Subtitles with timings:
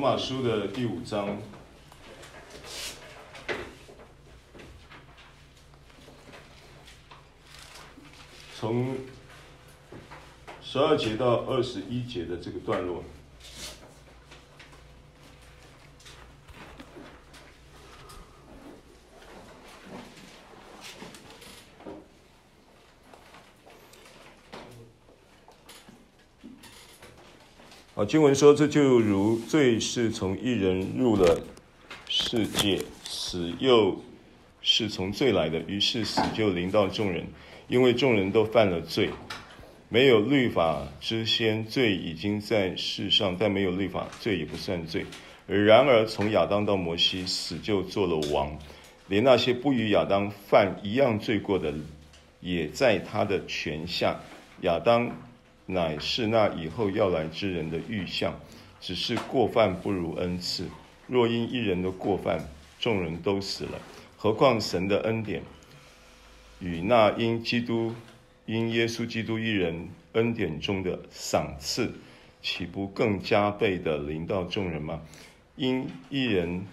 [0.00, 1.36] 马书的第五章，
[8.58, 8.96] 从
[10.62, 13.04] 十二节到二十一节的这个段落。
[28.00, 31.38] 啊，经文说，这就如罪是从一人入了
[32.08, 33.94] 世界，死又
[34.62, 37.26] 是从罪来的，于是死就临到众人，
[37.68, 39.10] 因为众人都犯了罪。
[39.90, 45.04] 没有律法之先，罪已经在世上，但没有律法，罪也不算罪。
[45.46, 48.58] 然而从亚当到摩西，死就做了王，
[49.08, 51.74] 连那些不与亚当犯一样罪过的，
[52.40, 54.18] 也在他的权下。
[54.62, 55.14] 亚当。
[55.72, 58.34] 乃是那以后要来之人的预象，
[58.80, 60.68] 只是过犯不如恩赐。
[61.06, 63.80] 若因一人的过犯，众人都死了，
[64.16, 65.42] 何况神的恩典
[66.60, 67.94] 与那因基督、
[68.46, 71.92] 因耶稣基督一人恩典中的赏赐，
[72.42, 75.02] 岂不更加倍地临到众人吗？
[75.56, 76.64] 因一人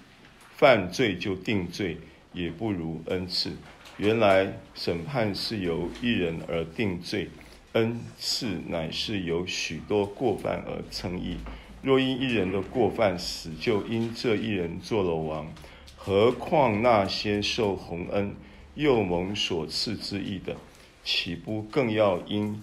[0.55, 1.97] 犯罪就定罪，
[2.33, 3.51] 也不如恩赐。
[3.97, 7.29] 原来审判是由一人而定罪。
[7.77, 11.37] 恩赐乃是由许多过犯而称义。
[11.83, 15.47] 若因一人的过犯死，就因这一人做了王，
[15.95, 18.35] 何况那些受洪恩
[18.73, 20.55] 又蒙所赐之义的，
[21.03, 22.59] 岂不更要因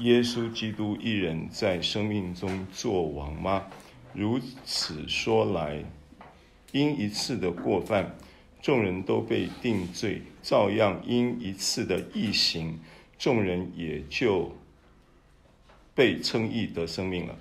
[0.00, 3.64] 耶稣基督一人在生命中做王吗？
[4.12, 5.82] 如此说来，
[6.72, 8.14] 因一次的过犯，
[8.60, 12.78] 众人都被定罪；照样因一次的异行，
[13.18, 14.52] 众人也就
[15.98, 17.34] 被称义得生命了。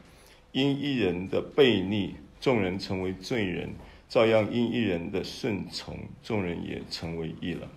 [0.52, 3.70] 因一人的悖逆，众人成为罪人；
[4.10, 7.70] 照样因一人的顺从，众人也成为义了。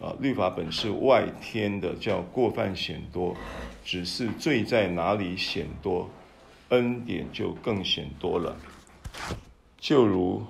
[0.00, 3.34] 啊，律法本是外添的，叫过犯显多；
[3.84, 6.08] 只是罪在哪里显多，
[6.70, 8.56] 恩典就更显多了。
[9.78, 10.42] 就如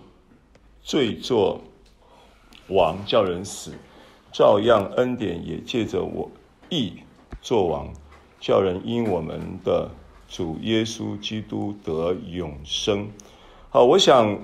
[0.81, 1.61] 罪作
[2.69, 3.75] 王叫人死，
[4.33, 6.31] 照样恩典也借着我
[6.69, 6.93] 义
[7.43, 7.93] 作王，
[8.41, 9.91] 叫人因我们的
[10.29, 13.09] 主耶稣基督得永生。
[13.71, 14.39] 好，我想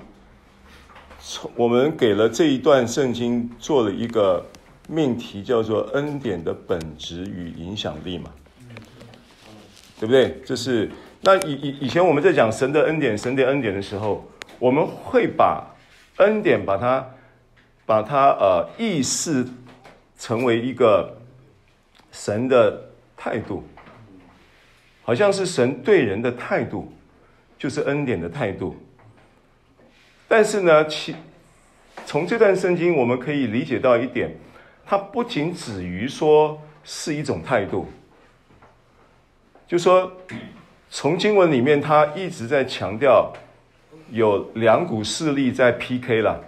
[1.19, 4.45] 从，我们给了这一段圣经做了一个
[4.87, 8.29] 命题，叫做“恩典的本质与影响力”嘛，
[9.99, 10.41] 对不对？
[10.45, 10.89] 这是
[11.21, 14.25] 那以以以前我们在讲神的恩典、神的恩典的时候，
[14.59, 15.65] 我们会把
[16.17, 17.09] 恩典把它
[17.85, 19.45] 把它呃意识
[20.17, 21.17] 成为一个
[22.11, 23.63] 神的态度。
[25.03, 26.91] 好像是神对人的态度，
[27.57, 28.75] 就是恩典的态度。
[30.27, 31.15] 但是呢，其
[32.05, 34.31] 从这段圣经我们可以理解到一点，
[34.85, 37.87] 它不仅止于说是一种态度，
[39.67, 40.11] 就说
[40.89, 43.33] 从经文里面，他一直在强调
[44.11, 46.43] 有两股势力在 PK 了。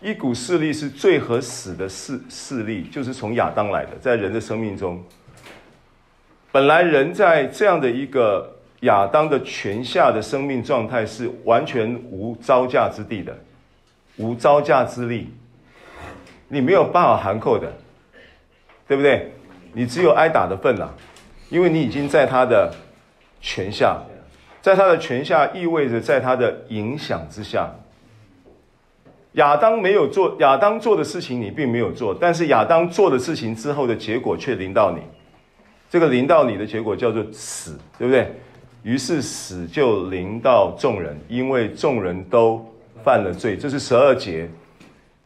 [0.00, 5.00] 一股势力是最和死的势势力，就是从亚当来的，在人的生命中。
[6.52, 13.34] 本来人在这样的一个亚当的权下的生命状态是完全无招架之地的，
[14.18, 15.32] 无招架之力，
[16.48, 17.72] 你没有办法含扣的，
[18.86, 19.32] 对不对？
[19.72, 20.94] 你只有挨打的份了，
[21.48, 22.70] 因为你已经在他的
[23.40, 23.98] 权下，
[24.60, 27.70] 在他的权下意味着在他的影响之下。
[29.32, 35.00] 亚当没有做，亚当做的事情你并没有做，但是亚当做的事情之后的结果却临到你。
[35.92, 38.26] 这个临到你的结果叫做死，对不对？
[38.82, 42.66] 于是死就临到众人，因为众人都
[43.04, 43.58] 犯了罪。
[43.58, 44.48] 这是十二节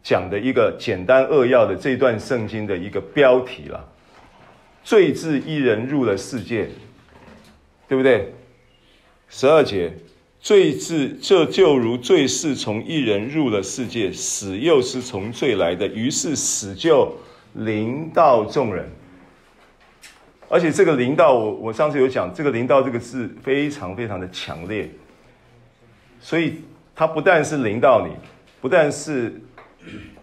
[0.02, 3.88] 讲的一个简单扼要的这段圣经的一个标题了。
[4.82, 6.68] 罪自一人入了世界，
[7.86, 8.34] 对不对？
[9.28, 9.92] 十二节，
[10.40, 17.16] 罪自这就如罪是从一人入了世界，死又是从罪来的，于是死就
[17.54, 18.90] 临到众人。
[20.48, 24.88] 而且这个临到我，我上次有讲，这个临到这个字非常非常的强烈，
[26.20, 26.62] 所以
[26.94, 28.14] 它不但是临到你，
[28.60, 29.40] 不但是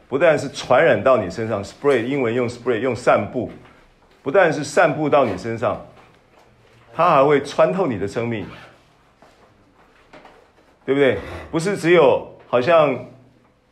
[0.08, 3.52] 不但是传染到你身上，spray 英文用 spray 用散布，
[4.22, 5.86] 不但是散布到你身上，
[6.94, 8.46] 它还会穿透你的生命，
[10.86, 11.18] 对不对？
[11.52, 12.98] 不是只有好像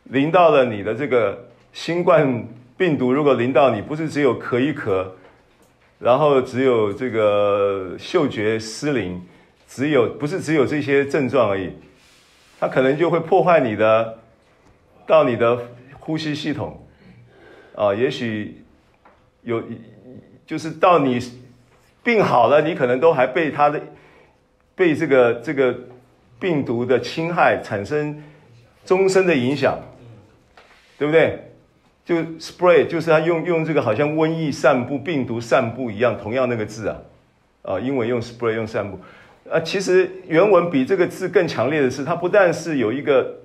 [0.04, 2.46] 临到了你的这个新冠
[2.76, 5.06] 病毒，如果临到你，不是只有咳一咳。
[6.02, 9.22] 然后只有这个嗅觉失灵，
[9.68, 11.70] 只有不是只有这些症状而已，
[12.58, 14.18] 它可能就会破坏你的
[15.06, 15.56] 到你的
[16.00, 16.84] 呼吸系统
[17.76, 18.64] 啊，也许
[19.42, 19.62] 有
[20.44, 21.20] 就是到你
[22.02, 23.80] 病好了，你可能都还被它的
[24.74, 25.72] 被这个这个
[26.40, 28.20] 病毒的侵害产生
[28.84, 29.78] 终身的影响，
[30.98, 31.51] 对不对？
[32.04, 36.96] 就 spray 就是他用用这个好像瘟疫散布、病毒散布一样，同样那个字啊，
[37.62, 38.98] 啊，英文用 spray 用散布，
[39.48, 43.36] 啊，其实原文比这个字更强烈的是，它不但是有一个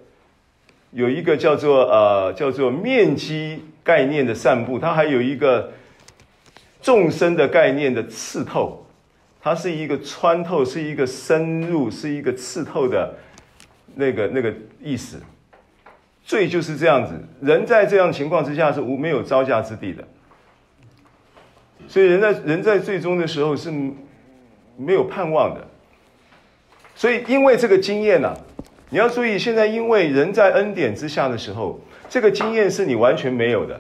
[0.92, 5.72] 有一个叫做呃叫做面积概念的散布，它还有一个
[6.82, 8.88] 纵深的概念的刺透，
[9.40, 13.14] 它是一个穿透，是一个深入，是一个刺透的
[13.94, 14.52] 那个那个
[14.82, 15.22] 意思。
[16.28, 20.04] 罪就是这样子，人在这样情况之下是无没有招架之地的，
[21.88, 23.72] 所以人在人在最终的时候是
[24.76, 25.66] 没有盼望的。
[26.96, 28.38] 所以因为这个经验呐、啊，
[28.90, 31.80] 你要注意，现在因为人在恩典之下的时候，
[32.10, 33.80] 这个经验是你完全没有的，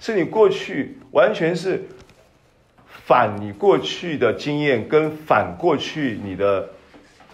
[0.00, 1.84] 是你过去完全是
[2.86, 6.66] 反你过去的经验，跟反过去你的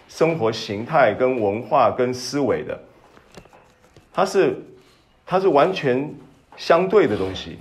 [0.09, 2.77] 生活形态、跟文化、跟思维的。
[4.19, 4.53] 它是，
[5.25, 6.13] 它是完全
[6.57, 7.57] 相对的东西，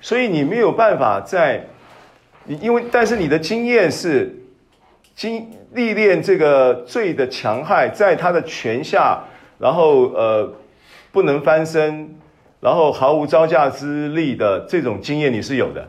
[0.00, 1.66] 所以你没有办法在
[2.44, 4.34] 你因为，但是你的经验是
[5.14, 9.22] 经历练这个罪的强害，在他的权下，
[9.58, 10.50] 然后呃
[11.10, 12.16] 不能翻身，
[12.58, 15.86] 然后毫无招架之力的这种经验你是有的，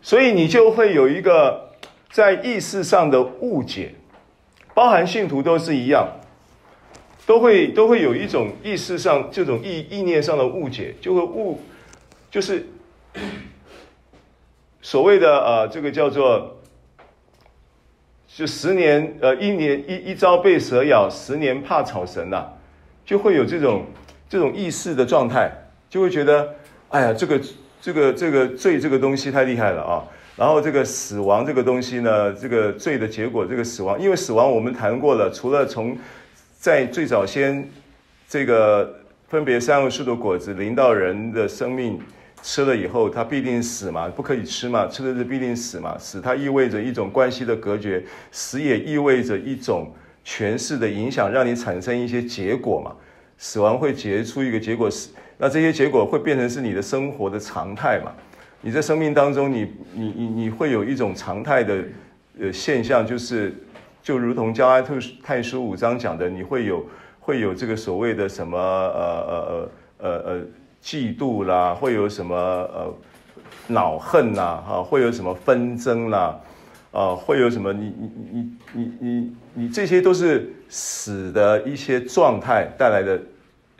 [0.00, 1.72] 所以你就会有一个
[2.12, 3.92] 在意识上的误解，
[4.74, 6.06] 包含信徒都是一样。
[7.30, 11.60] 都会都会有一种意识上这种意意念上的误解，就会误，
[12.28, 12.66] 就是
[14.82, 16.56] 所谓的呃这个叫做，
[18.26, 22.52] 就十年呃一年一一朝被蛇咬，十年怕草绳呐、啊，
[23.06, 23.84] 就会有这种
[24.28, 25.52] 这种意识的状态，
[25.88, 26.52] 就会觉得
[26.88, 27.40] 哎呀这个
[27.80, 30.02] 这个这个罪这个东西太厉害了啊，
[30.34, 35.96] 然后这个死亡这个东西呢，这个罪的结果这个死亡，因为死亡我们谈过了，除了从
[36.60, 37.66] 在最早先，
[38.28, 38.94] 这个
[39.28, 41.98] 分别三恶树的果子临到人的生命，
[42.42, 49.90] 吃了以后，他必定死嘛，不可以吃嘛，吃的是必定死嘛，死它意味着一种关系的隔绝，死也意味着一种
[50.22, 52.94] 权势的影响，让你产生一些结果嘛，
[53.38, 55.08] 死亡会结出一个结果，死，
[55.38, 58.12] 那这些结果会变成是你的生活的常态嘛，
[58.60, 61.82] 你在生命当中，你你你你会有一种常态的
[62.38, 63.54] 呃现象，就是。
[64.02, 64.88] 就如同加拉
[65.22, 66.84] 太书五章讲的，你会有
[67.18, 69.68] 会有这个所谓的什么呃呃呃
[69.98, 70.40] 呃呃
[70.82, 72.94] 嫉妒啦，会有什么呃
[73.66, 76.40] 恼恨呐，哈，会有什么纷争啦，
[76.92, 83.20] 啊，会有什么你你你你你你这些都是死的一些状态带来的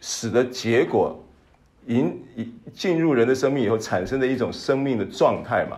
[0.00, 1.18] 死的结果，
[1.86, 5.76] 引引进入人的生命以后产生的一种生命的状态嘛。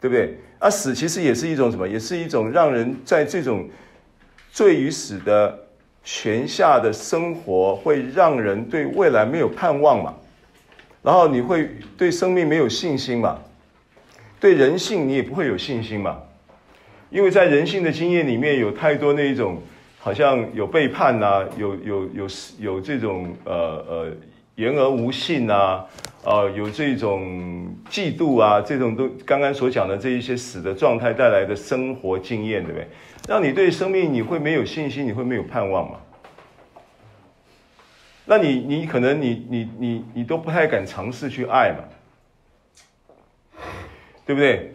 [0.00, 0.36] 对不对？
[0.64, 1.86] 而、死其实也是一种什么？
[1.86, 3.68] 也是一种让人在这种
[4.50, 5.58] 罪与死的
[6.02, 10.14] 权下的生活，会让人对未来没有盼望嘛。
[11.02, 11.68] 然后你会
[11.98, 13.38] 对生命没有信心嘛？
[14.40, 16.18] 对人性你也不会有信心嘛？
[17.10, 19.60] 因为在人性的经验里面有太多那一种，
[19.98, 22.26] 好像有背叛呐、有有有
[22.58, 23.52] 有这种呃
[23.86, 24.12] 呃
[24.56, 25.84] 言而无信、啊。
[26.26, 32.88] 呃，有这种嫉妒啊，这种都刚刚所讲的这一些死的状态带来的生活经验，对不对？
[33.28, 35.98] 让你对生命你会没有信心，你会没有盼望嘛？
[38.24, 41.84] 那你你可能你你你你都不太敢尝试去爱嘛，
[44.24, 44.72] 对不对？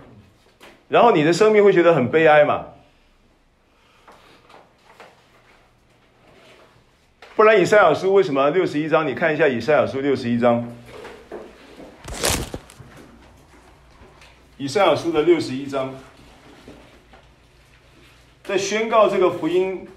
[0.87, 2.63] 然后你的生命会觉得很悲哀嘛？
[7.39, 9.07] 不然以赛亚书为什么六十一章？
[9.07, 10.69] 你看一下以赛亚书六十一章。
[14.57, 15.95] 以赛亚书的六十一章，
[18.43, 19.87] 在宣告这个福音，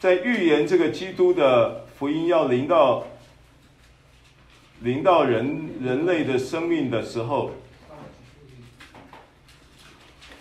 [0.00, 3.06] 在预言这个基督的福音要临到
[4.80, 7.52] 临到人人类的生命的时候，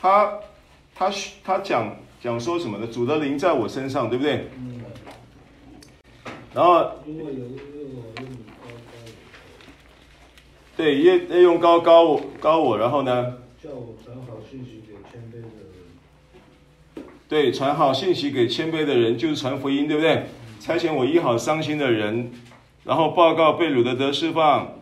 [0.01, 0.39] 他
[0.95, 1.11] 他
[1.43, 2.87] 他讲讲说什么呢？
[2.87, 4.49] 主的灵在我身上，对不对？
[6.53, 6.91] 然后。
[10.77, 13.37] 对，业业用高高我高我，然后呢？
[13.61, 17.05] 叫我传好信息给谦卑的人。
[17.27, 20.23] 对，传好信息给谦卑的人，就是传福音，对不对？
[20.59, 22.31] 差遣我医好伤心的人，
[22.83, 24.79] 然后报告被掳的得释放，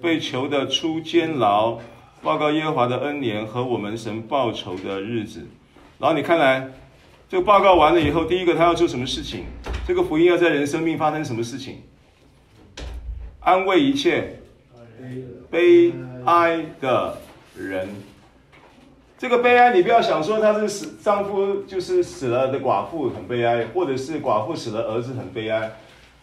[0.00, 1.80] 被囚的出监牢，
[2.22, 5.48] 报告耶和华的恩年和我们神报仇的日子。
[5.98, 6.70] 然后你看来，
[7.30, 9.44] 这个报告完了以后，第一个他要做什么事情？
[9.86, 11.80] 这个福音要在人生命发生什么事情？
[13.38, 14.40] 安慰一切
[15.48, 15.94] 悲
[16.24, 17.16] 哀的
[17.56, 17.88] 人。
[19.16, 25.70] 这个悲哀，你不要想说他是死丈夫就是死了的寡妇很悲哀，或者是寡妇死了儿子很悲哀，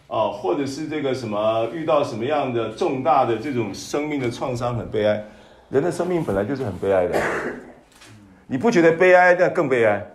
[0.07, 5.23] 哦，或者是这个什么遇到什么样的重大的这种生命的创伤很悲哀。
[5.69, 7.17] 人的生命本来就是很悲哀的，
[8.47, 10.05] 你不觉得悲哀，那更悲哀。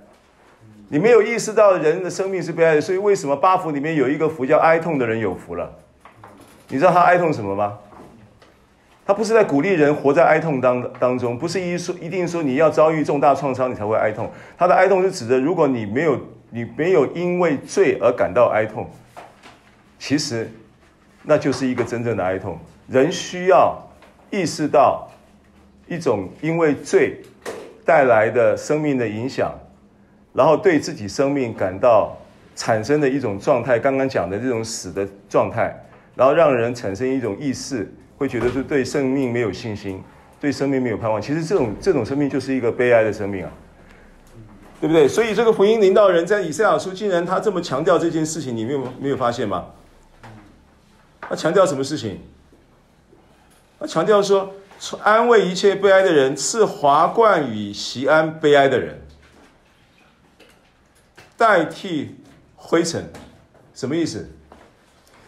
[0.93, 5.75] 你没有意识到人的生命是悲哀的，所以为什么八福里面有一个福叫哀痛的人有福了？
[6.69, 7.79] 你知道他哀痛什么吗？
[9.07, 14.31] 他不是在鼓励人活在哀痛当当中，不是一说一定说你要遭遇重大创伤你才会哀痛。
[14.59, 16.21] 他的哀痛是指的，如果你没有
[16.51, 18.91] 你没有因为罪而感到哀痛，
[19.99, 20.53] 其实
[21.23, 22.59] 那就是一个真正的哀痛。
[22.87, 23.83] 人需要
[24.31, 25.09] 意识到
[25.89, 27.23] 一种因为罪
[27.83, 29.51] 带来的生命的影响。
[30.33, 32.17] 然后对自己生命感到
[32.57, 35.75] 产生的一种状态，刚刚讲的这种死的状态，
[36.15, 40.03] 然后让人产生一种意识，会觉得是对生命没有信心，
[40.41, 41.21] 对生命没有盼望。
[41.21, 43.51] 其实这种这种生命就是一个悲哀的生命啊，
[44.81, 45.07] 对不对？
[45.07, 49.67] 所以这个福音领导人在以赛亚书，竟然他这么强调这件事情，你没有没有发现吗？
[51.21, 52.21] 他强调什么事情？
[53.79, 54.55] 他强调说，
[55.03, 59.01] 安慰一切悲哀的人，赐华冠与席安悲哀的人。
[61.43, 62.15] 代替
[62.55, 63.05] 灰尘，
[63.75, 64.31] 什么意思？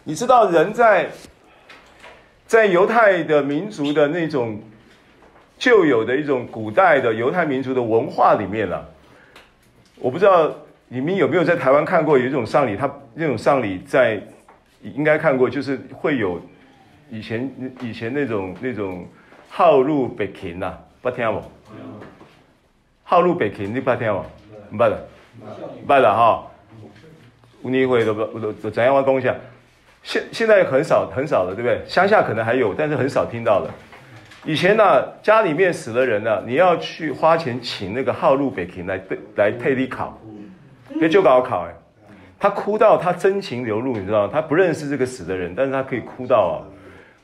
[0.05, 1.09] 你知道人在
[2.47, 4.61] 在犹太的民族的那种
[5.57, 8.85] 旧有的一种古代的犹太民族的文化里面啊，
[9.99, 10.49] 我不知道
[10.87, 14.25] 你们有没有在台湾看过有一种丧礼，他那种丧礼在
[14.81, 16.41] 应该看过，就是会有
[17.09, 19.05] 以前以前那种那种
[19.49, 21.43] 号入北平呐，不听不？
[23.03, 24.13] 号入北平你不听
[24.71, 24.77] 不？
[24.77, 25.07] 不的。
[25.87, 26.47] 拜了哈，
[27.61, 29.35] 你会都不都怎样讲一下？
[30.03, 31.81] 现现在很少很少了，对不对？
[31.87, 33.69] 乡下可能还有，但是很少听到了。
[34.45, 39.01] 以前呢、啊，家里面死了人呢、啊，你要去花钱请那个号路北平来
[39.35, 40.19] 来替你考，
[40.99, 41.73] 别就搞考哎。
[42.39, 44.29] 他哭到他真情流露，你知道吗？
[44.31, 46.55] 他不认识这个死的人，但是他可以哭到啊，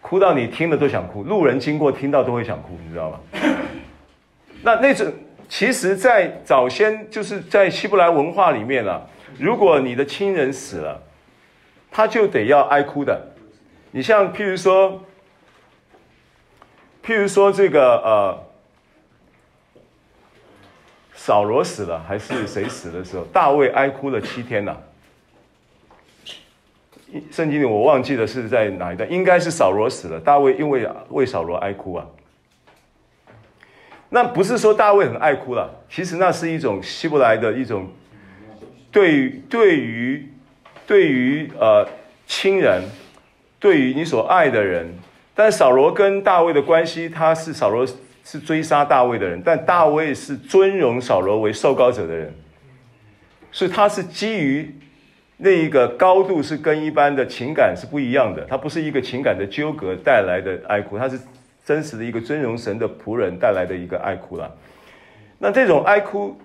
[0.01, 3.19] 哭到你听了都想哭，路人经过听到都会想哭，你知道吗？
[4.63, 5.05] 那那种。
[5.53, 9.01] 其实，在早先就是在希伯来文化里面啊，
[9.37, 10.97] 如果你的亲人死了，
[11.91, 13.21] 他就得要哀哭的。
[13.91, 15.03] 你像譬如说，
[17.05, 18.43] 譬如说这个呃，
[21.15, 24.77] 扫罗死了还是谁死的时候，大卫哀哭了七天呐、啊。
[27.29, 32.07] 圣经里我忘记了是在哪一段，应该是扫罗死了，大卫因为为扫罗哀哭啊。
[34.13, 37.89] 那不是说大卫很爱哭了，其实那是一种希伯来的一种
[38.91, 40.29] 对于对于
[40.85, 41.87] 对于呃
[42.27, 42.83] 亲人，
[43.57, 44.93] 对于你所爱的人。
[45.33, 47.87] 但扫罗跟大卫的关系，他是扫罗
[48.25, 52.33] 是追杀大卫的人，但大卫是尊荣扫罗为受膏者的人，
[53.49, 54.75] 所以他是基于
[55.37, 61.17] 那一个高度是跟一般的情感是不一样的，他不是一个情感的纠葛带来的爱哭，他是。
[61.71, 64.53] 真实的一个尊荣神的仆人带来的一个哀哭了，
[65.37, 66.37] 那这种哀哭，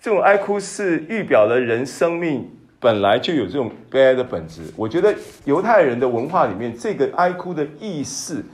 [0.00, 2.48] 这种哀哭是预表了人生命
[2.78, 4.62] 本来就有这种悲哀的本质。
[4.76, 5.12] 我觉得
[5.44, 8.44] 犹太人的文化里面，这个哀哭的意思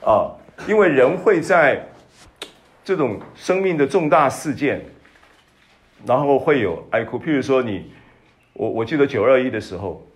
[0.00, 0.30] 啊，
[0.68, 1.84] 因为人会在
[2.84, 4.80] 这种生命的重大事件，
[6.06, 7.18] 然后会有哀哭。
[7.18, 7.90] 譬如说你，
[8.52, 10.07] 我我记得九二一的时候。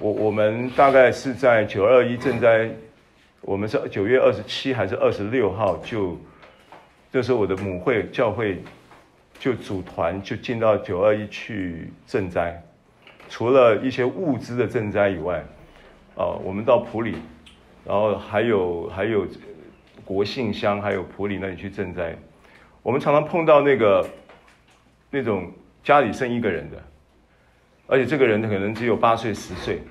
[0.00, 2.70] 我我们大概是在九二一赈灾，
[3.42, 6.18] 我们是九月二十七还是二十六号就，
[7.12, 8.62] 这时候我的母会教会
[9.38, 12.62] 就组团就进到九二一去赈灾，
[13.28, 15.44] 除了一些物资的赈灾以外，
[16.16, 17.16] 啊，我们到普里，
[17.84, 19.26] 然后还有还有
[20.02, 22.16] 国姓乡还有普里那里去赈灾，
[22.82, 24.08] 我们常常碰到那个
[25.10, 25.52] 那种
[25.84, 26.82] 家里剩一个人的。
[27.90, 29.82] 而且这个人可能只有八岁十岁，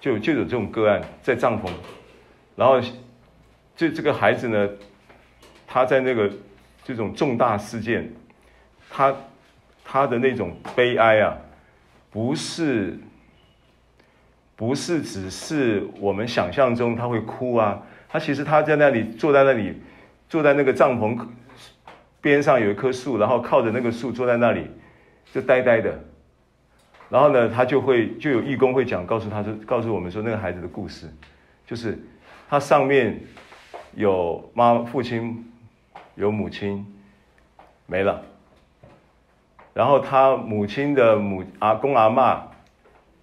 [0.00, 1.70] 就就有这种个案在帐篷，
[2.56, 2.80] 然后
[3.76, 4.68] 这这个孩子呢，
[5.64, 6.28] 他在那个
[6.82, 8.12] 这种重大事件，
[8.90, 9.14] 他
[9.84, 11.36] 他的那种悲哀啊，
[12.10, 12.98] 不是
[14.56, 19.80] 不是只是我们想象中他会哭啊，他其实他在那里坐在那里
[20.28, 21.16] 坐在那个帐篷
[22.20, 24.66] 边上有一棵树，然后靠着那个树坐在那里
[25.32, 25.96] 就呆呆的。
[27.14, 31.08] 然后呢，他就会就有义工会讲，告诉他说，告诉我们说那个孩子的故事，
[31.64, 31.96] 就是
[32.48, 33.20] 他上面
[33.94, 35.48] 有妈父亲，
[36.16, 36.84] 有母亲
[37.86, 38.20] 没了，
[39.72, 42.40] 然后他母亲的母阿公阿嬷，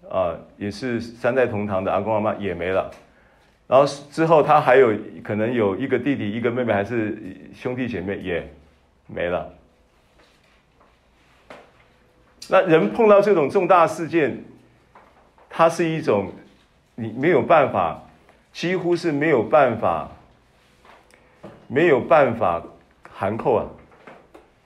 [0.10, 2.90] 啊、也是三代同堂的阿公阿嬷也没了。
[3.68, 7.22] 然后之后他还有可能有一个弟弟一个妹妹，还是
[7.54, 8.50] 兄弟姐妹也
[9.08, 9.54] 没了。
[12.52, 14.44] 那人碰到这种重大事件，
[15.50, 16.30] 它是一种
[16.96, 18.04] 你没有办法，
[18.52, 20.12] 几乎是没有办法，
[21.68, 22.62] 没有办法
[23.10, 23.66] 含扣啊。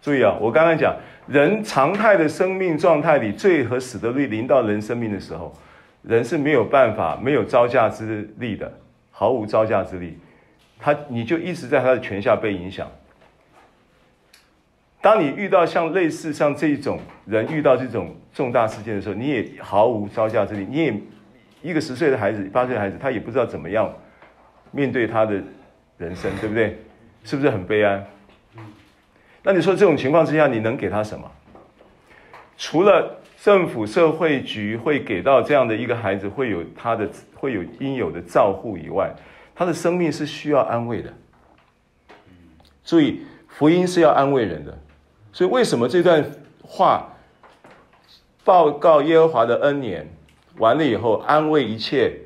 [0.01, 0.95] 注意啊，我刚刚讲，
[1.27, 5.53] 人常态的生命状态里，罪和死的律临到人生命的时候，
[6.01, 8.71] 人是没有办法，没有招架之力的，
[9.11, 10.17] 毫无招架之力，
[10.79, 12.89] 他你就一直在他的权下被影响。
[15.05, 20.65] 当你遇到像类似像这种人遇到这种重大事件的时候，你也毫无招架之力。
[20.67, 20.99] 你也
[21.61, 23.87] 一个十岁的孩子、八岁的孩子，他也不知道怎么样
[24.71, 25.35] 面对他的
[25.99, 26.79] 人生，对不对？
[27.23, 28.03] 是不是很悲哀？
[29.43, 31.31] 那你说这种情况之下，你能给他什么？
[32.57, 39.13] 除了政府、社会局会给到这样的一个孩子会有他的会有应有的照护以外，
[39.53, 41.13] 他的生命是需要安慰的。
[42.83, 44.75] 注意，福音是要安慰人的。
[45.35, 46.31] 所以，为什么这段
[46.63, 47.13] 话
[48.45, 50.09] 报告耶和华的恩年
[50.59, 52.21] 完了以后，安慰一切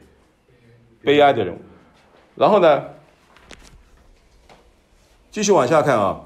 [1.02, 1.58] 悲哀的人？
[2.36, 2.86] 然后呢，
[5.32, 6.22] 继续往下看啊，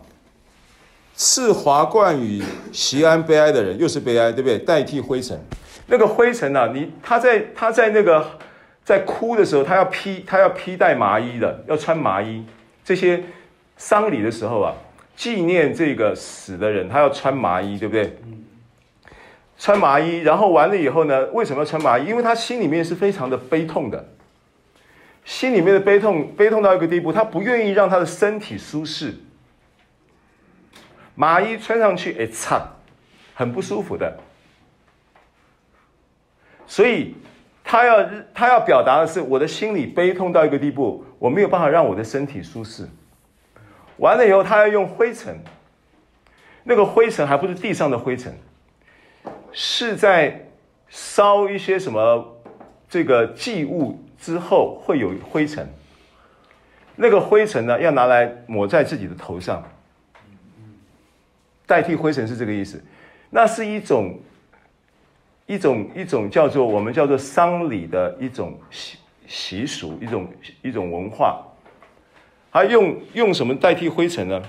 [1.15, 4.59] 赐华冠与席安悲哀的人，又是悲哀，对不对？
[4.59, 5.39] 代替灰尘，
[5.87, 8.29] 那个灰尘啊，你他在他在那个
[8.83, 12.45] 在哭的时候，他要披他要披戴麻衣的，要穿麻衣。
[12.83, 13.23] 这些
[13.77, 14.75] 丧礼的时候啊。
[15.15, 18.17] 纪念这个死的人，他要穿麻衣，对不对？
[19.57, 21.27] 穿麻衣，然后完了以后呢？
[21.27, 22.05] 为什么要穿麻衣？
[22.07, 24.05] 因为他心里面是非常的悲痛的，
[25.23, 29.13] 心里面的悲痛，悲痛到一个地步，他不愿意让他的身体舒适。
[31.15, 32.67] 麻衣穿上去，哎，擦，
[33.35, 34.17] 很不舒服的。
[36.65, 37.15] 所以
[37.63, 42.89] 他要他要表达的是，我的心里悲痛到一个地步，我没有办法让我的身体舒适。
[43.97, 45.37] 完了以后，他要用灰尘，
[46.63, 48.33] 那个灰尘还不是地上的灰尘，
[49.51, 50.47] 是在
[50.89, 52.37] 烧一些什么
[52.89, 55.67] 这个祭物之后会有灰尘。
[56.95, 59.63] 那个灰尘呢，要拿来抹在自己的头上，
[61.65, 62.83] 代替灰尘是这个意思。
[63.29, 64.19] 那是一种
[65.47, 70.27] 一种一种叫做我们叫做丧礼的一种习习俗，一种
[70.61, 71.43] 一种文化。
[72.53, 74.43] 还用用什么代替灰尘呢？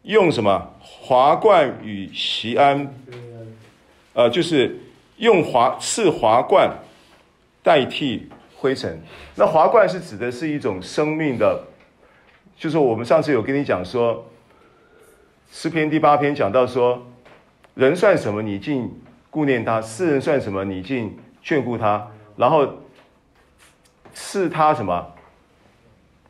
[0.00, 2.90] 用什么华冠与席安？
[4.14, 4.78] 呃，就是
[5.18, 6.74] 用华赐华冠
[7.62, 8.98] 代替灰尘。
[9.34, 11.64] 那华冠是指的是一种生命的，
[12.56, 14.26] 就是我们上次有跟你讲说，
[15.52, 17.06] 诗篇第八篇讲到说，
[17.74, 18.40] 人算什么？
[18.40, 18.90] 你竟
[19.28, 20.64] 顾念他；世人算什么？
[20.64, 22.10] 你竟眷顾他。
[22.38, 22.66] 然后
[24.14, 25.12] 赐他什么？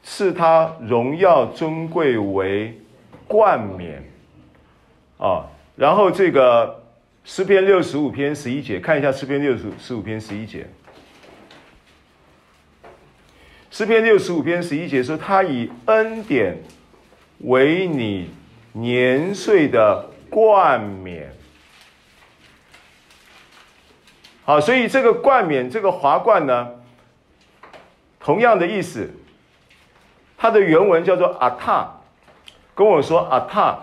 [0.08, 2.80] 赐他荣耀尊贵为
[3.26, 4.00] 冠冕，
[5.18, 6.80] 啊，然后这个
[7.24, 10.64] 诗篇六十五篇十一节，看一下诗篇六十五篇十一节。
[13.68, 16.56] 诗篇六十五篇十一节说，他以恩典
[17.40, 18.30] 为你
[18.72, 21.32] 年岁的冠冕。
[24.44, 26.70] 好，所以这个冠冕，这个华冠呢，
[28.20, 29.10] 同样的意思。
[30.38, 31.88] 它的原文叫做阿塔，
[32.74, 33.78] 跟我说阿塔，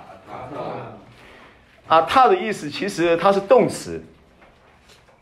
[1.88, 4.02] 阿塔的意思其实它是动词，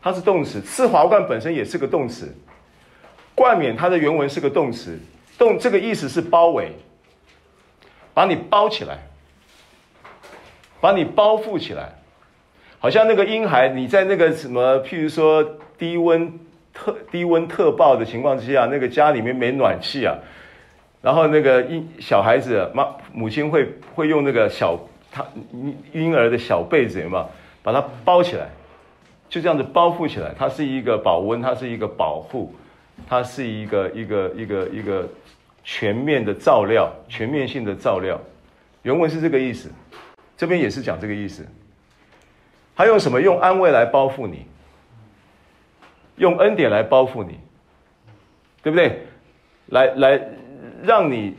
[0.01, 0.61] 它是动词。
[0.61, 2.35] 赐华冠本身也是个动词，
[3.33, 4.99] 冠冕它的原文是个动词，
[5.37, 6.73] 动这个意思是包围，
[8.13, 8.99] 把你包起来，
[10.81, 11.93] 把你包覆起来，
[12.79, 15.43] 好像那个婴孩你在那个什么，譬如说
[15.77, 16.39] 低温
[16.73, 20.17] 特低温特报的情况之下，那个家里面没暖气啊。
[21.01, 24.79] 然后那个婴小孩子妈母亲会会用那个小
[25.11, 25.25] 他
[25.93, 27.27] 婴儿的小被子嘛，
[27.63, 28.47] 把它包起来，
[29.27, 30.31] 就这样子包覆起来。
[30.37, 32.53] 它是一个保温，它是一个保护，
[33.07, 35.09] 它是一个一个一个一个
[35.63, 38.21] 全面的照料，全面性的照料。
[38.83, 39.71] 原文是这个意思，
[40.37, 41.45] 这边也是讲这个意思。
[42.75, 43.19] 还用什么？
[43.19, 44.45] 用安慰来包覆你，
[46.17, 47.39] 用恩典来包覆你，
[48.61, 48.99] 对不对？
[49.65, 50.21] 来来。
[50.83, 51.35] 让你，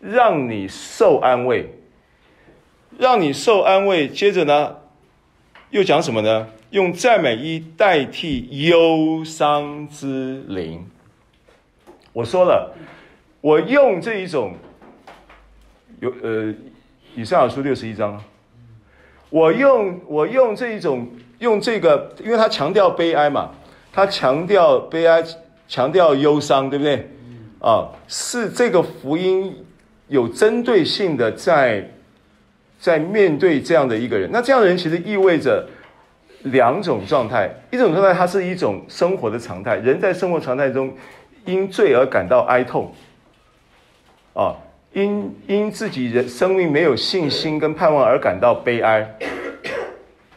[0.00, 1.70] 让你受安慰，
[2.98, 4.08] 让你受安慰。
[4.08, 4.76] 接着呢，
[5.70, 6.48] 又讲什么呢？
[6.70, 10.86] 用赞美衣代替忧伤之灵。
[12.12, 12.74] 我说了，
[13.40, 14.54] 我用这一种，
[16.00, 16.54] 有呃，
[17.14, 18.22] 以赛亚书六十一章，
[19.30, 23.52] 我用我用这一种用这个，因为他强调悲哀嘛，
[23.92, 25.24] 他强调悲哀，
[25.68, 27.08] 强调忧伤，对不对？
[27.60, 29.64] 啊，是这个福音
[30.08, 31.90] 有针对性的在
[32.78, 34.30] 在面对这样的一个人。
[34.32, 35.68] 那这样的人其实意味着
[36.42, 40.94] 两种状态，一种状态它是一种生活的常态，人在生活常态中
[41.44, 42.92] 因罪而感到哀痛，
[44.34, 44.56] 啊。
[44.94, 49.06] 因因自己人生命没有信心跟盼望而感到悲哀，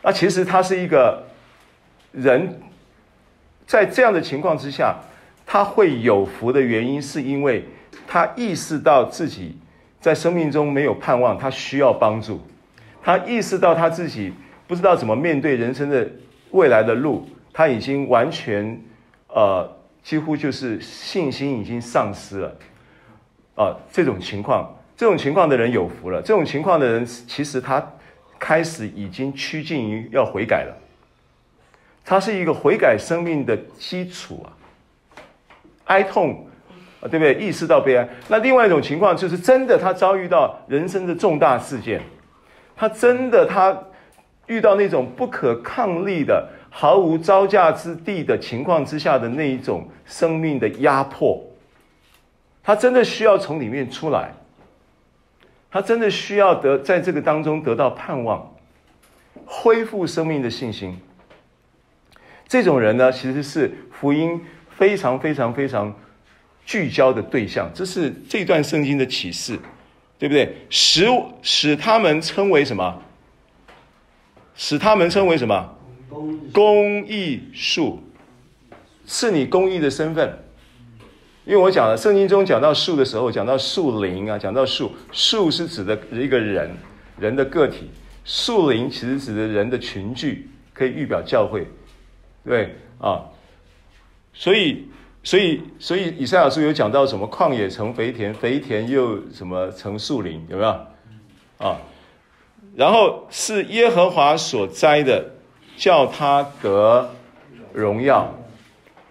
[0.03, 1.23] 那其实他是一个
[2.11, 2.59] 人，
[3.65, 4.99] 在这样的情况之下，
[5.51, 7.65] 他会有福的原因，是因为
[8.07, 9.57] 他意识到自己
[9.99, 12.39] 在生命中没有盼望，他需要帮助，
[13.03, 14.31] 他意识到他自己
[14.65, 16.09] 不知道怎么面对人生的
[16.51, 18.81] 未来的路，他已经完全
[19.27, 19.69] 呃，
[20.01, 22.57] 几乎就是信心已经丧失了。
[23.55, 26.21] 啊，这种情况，这种情况的人有福了。
[26.21, 27.85] 这种情况的人，其实他
[28.39, 30.73] 开始已经趋近于要悔改了。
[32.05, 34.55] 他是一个悔改生命的基础啊，
[35.85, 36.45] 哀痛
[37.01, 37.33] 啊，对不对？
[37.35, 38.07] 意识到悲哀。
[38.27, 42.01] 那另外一种情况就是，真的他遭遇到人生的重大事件，
[42.75, 43.77] 他真的他
[44.47, 51.41] 遇到那种不可抗力的、毫无招架之地的情况之下的那一种生命的压迫。
[52.63, 54.31] 他真的需要从里面出来，
[55.71, 58.53] 他真的需要得在这个当中得到盼望，
[59.45, 60.99] 恢复生命的信心。
[62.47, 64.39] 这种人呢，其实是福音
[64.81, 65.93] 非常非常非常
[66.65, 67.69] 聚焦的对象。
[67.71, 69.59] 这是这段圣经的启示，
[70.17, 70.55] 对不对？
[70.71, 71.05] 使
[71.43, 72.99] 使他们称为什么？
[74.55, 75.77] 使他们称为什么？
[76.51, 78.01] 公益树，
[79.05, 80.39] 是你公益的身份。
[81.45, 86.71] 因为我讲了，圣经中讲到树的时候，讲到树林啊，讲到树，树是指的一个人，
[87.19, 87.85] 人的个体；
[88.25, 91.67] 树林其实指的人的群聚，可以预表教会，
[92.43, 93.21] 对啊。
[94.33, 94.87] 所以，
[95.23, 100.69] 所以，所以以赛亚书有讲到什么旷野成肥田，肥田又什么成树林，有没有？
[101.57, 101.77] 啊，
[102.75, 105.23] 然后是耶和华所栽的，
[105.77, 107.09] 叫他得
[107.73, 108.33] 荣耀。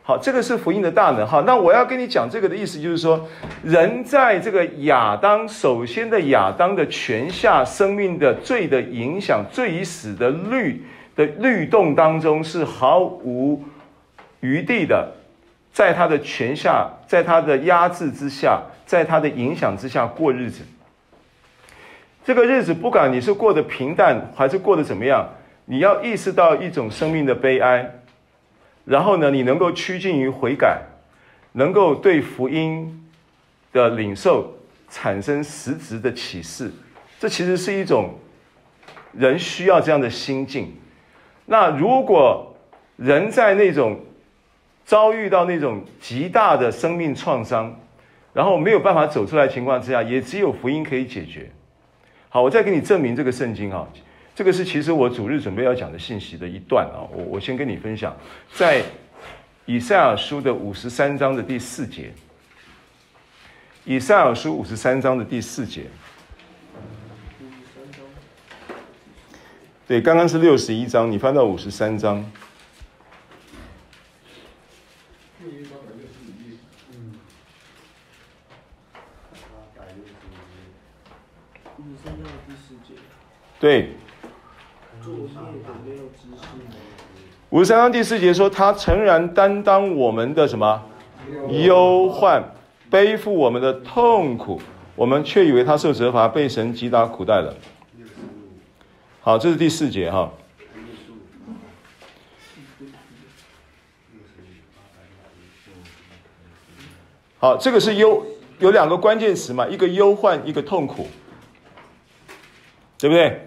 [0.02, 1.24] 好，这个是福音的大能。
[1.24, 3.28] 好，那我要跟你讲这个的意思，就是说，
[3.62, 13.62] 人在这个亚当首先的亚当的权下，生命的罪的影响，罪已死的律的律动当中，是毫无
[14.40, 15.12] 余地的，
[15.72, 20.62] 在他的权下，在他的压制之下，在他的影响之下过日子。
[22.24, 25.28] 这个日子，不管你是过得平淡，还是过得怎么样，
[25.64, 27.90] 你要意识到一种生命的悲哀。
[28.84, 30.82] 然后呢，你能够趋近于悔改，
[31.52, 33.08] 能够对福音
[33.72, 34.54] 的领受
[34.88, 36.72] 产生实质的启示，
[37.18, 38.14] 这其实是一种
[39.12, 40.74] 人需要这样的心境。
[41.46, 42.54] 那如果
[42.96, 44.00] 人在那种
[44.90, 47.78] 遭遇到那种极大的生命创伤，
[48.32, 51.48] 然后没有办法走出来情况之下，也只有福音可以解决。
[52.28, 53.86] 好，我再给你证明这个圣经啊。
[54.34, 58.16] 这个是其实我主日准备要讲的信息的一段啊，我我先跟你分享，
[58.52, 58.82] 在
[59.64, 62.10] 以赛亚书的五十三章的第四节，
[63.84, 65.84] 以赛亚书五十三章的第四节，
[69.86, 72.28] 对，刚刚是六十一章，你翻到五十三章。
[83.60, 83.92] 对。
[87.50, 90.82] 五十三章第四节说：“他诚然担当我们的什么
[91.50, 92.42] 忧患，
[92.88, 94.60] 背负我们的痛苦，
[94.96, 97.54] 我们却以为他受责罚，被神击打苦待了。”
[99.20, 100.32] 好，这是第四节哈。
[107.38, 108.24] 好，这个是忧，
[108.58, 111.06] 有两个关键词嘛，一个忧患，一个痛苦，
[112.96, 113.46] 对不对？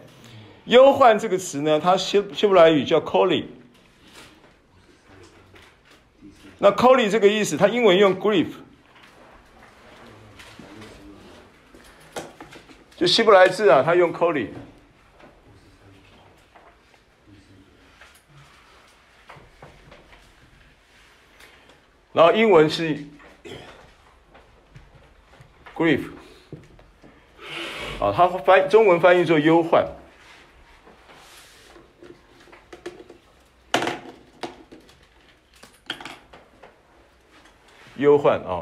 [0.65, 3.45] 忧患这个词呢，它希希伯来语叫 koli。
[6.59, 8.47] 那 koli 这个意思，它英文用 grief，
[12.95, 14.47] 就希伯来字啊，它用 koli。
[22.13, 23.05] 然后英文是
[25.75, 26.11] grief，
[27.99, 29.85] 啊，它翻中文翻译做忧患。
[37.97, 38.61] 忧患啊！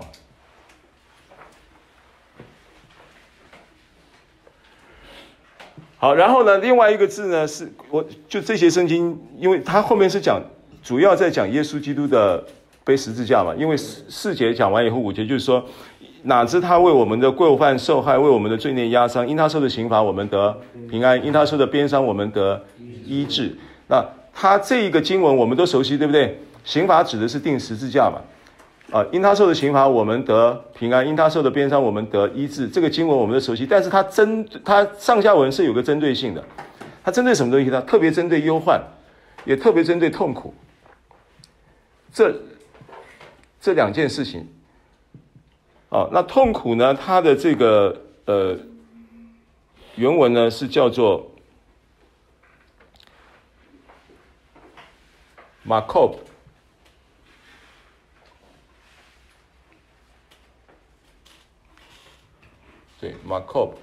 [5.97, 10.41] 好，然后呢，另外一个字呢，是我就这些圣经，因为它后面是讲
[10.81, 12.43] 主要在讲耶稣基督的
[12.83, 13.53] 背十字架嘛。
[13.55, 15.63] 因为四四节讲完以后，五节就是说，
[16.23, 22.65] 哪知他为我们的过犯受害，为我们的罪孽压伤，因他受的刑罚，我们得平安；因他受的鞭伤，我们得
[23.05, 23.55] 医治。
[23.87, 26.39] 那他这一个经文我们都熟悉，对不对？
[26.63, 28.19] 刑罚指的是钉十字架嘛。
[28.91, 32.67] 啊，因他受的刑罚，我们得平安；因他受的鞭伤，我们得医治。
[32.67, 36.43] 这个经文我们都熟悉，但是它针它上下文是有个针对性的。
[37.01, 37.81] 它针对什么东西呢？
[37.83, 38.81] 特别针对忧患，
[39.45, 40.53] 也特别针对痛苦。
[42.11, 42.35] 这
[43.61, 44.45] 这两件事情。
[45.89, 46.93] 啊，那痛苦呢？
[46.93, 48.57] 它的这个呃
[49.95, 51.31] 原文呢是叫做
[55.65, 56.15] Makop。
[63.01, 63.73] 对，Makop。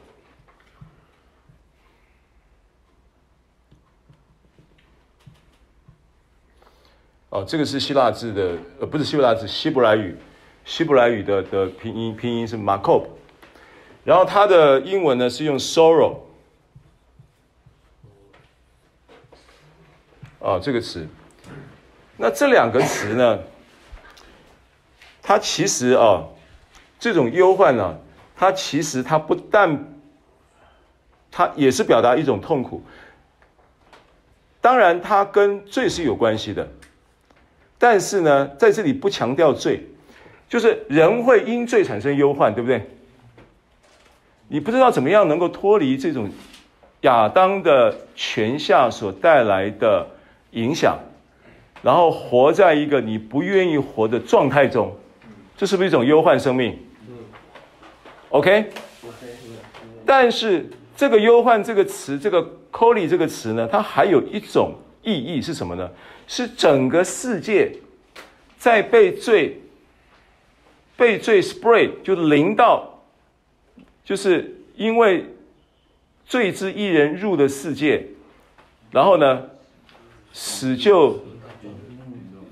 [7.31, 10.17] 哦，这个是希腊字的，呃，不是希腊字，希伯来语，
[10.65, 13.09] 希伯来语的的拼音拼音是 Makop，
[14.05, 16.21] 然后它的英文呢是用 sorrow，
[20.41, 21.09] 啊，这个词，
[22.17, 23.41] 那这两个词呢，
[25.21, 26.25] 它其实啊，
[27.01, 28.01] 这种忧患呢、
[28.39, 29.85] 它其实它不但，
[31.29, 32.81] 它也是表达一种痛苦。
[34.61, 36.69] 当然，它跟罪是有关系的，
[37.79, 39.85] 但是呢，在这里不强调罪，
[40.49, 42.89] 就是人会因罪产生忧患，对不对？
[44.47, 46.31] 你不知道怎么样能够脱离这种
[47.01, 50.07] 亚当的权下所带来的
[50.53, 50.97] 影响，
[51.83, 54.97] 然后活在一个你不愿意活的状态中，
[55.57, 56.79] 这是不是一种忧患生命
[58.31, 58.71] ？OK，
[60.05, 65.91] 但是这个忧患这个词，这个 colly 这个词呢，它还有一种意义是什么呢？
[66.27, 67.73] 是整个世界
[68.59, 69.61] 在被罪
[70.97, 73.01] 被罪 spray，就临到，
[74.05, 75.25] 就是因为
[76.27, 78.05] 罪之一人入的世界，
[78.91, 79.43] 然后呢，
[80.33, 81.19] 死就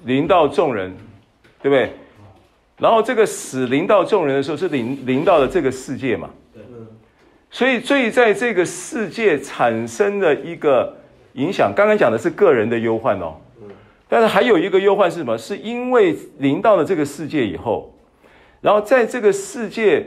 [0.05, 0.97] 临到众人，
[1.61, 1.93] 对不对？
[2.79, 6.29] 然后这个死临到众人的时候，是临临到了这个世界嘛？
[7.51, 10.95] 所以罪在这个世界产生的一个
[11.35, 13.35] 影响，刚刚讲的是个人的忧患哦。
[14.09, 15.39] 但是还有一个忧患是什么？
[15.39, 17.95] 是因为临到了这个世界以后，
[18.61, 20.07] 然后在这个世界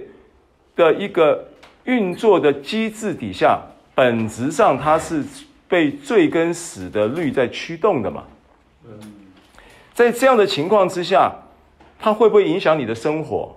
[0.75, 1.47] 的一个
[1.86, 3.60] 运作的机制底下，
[3.95, 5.23] 本质上它是
[5.67, 8.25] 被罪跟死的律在驱动的嘛？
[9.95, 11.34] 在这样的情况之下。
[12.00, 13.56] 它会不会影响你的生活？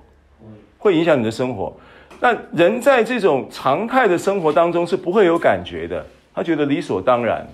[0.78, 1.72] 会影响你的生活。
[2.18, 7.46] 那人在这种常态的生活当中是不会有感觉的，他觉得理所当然。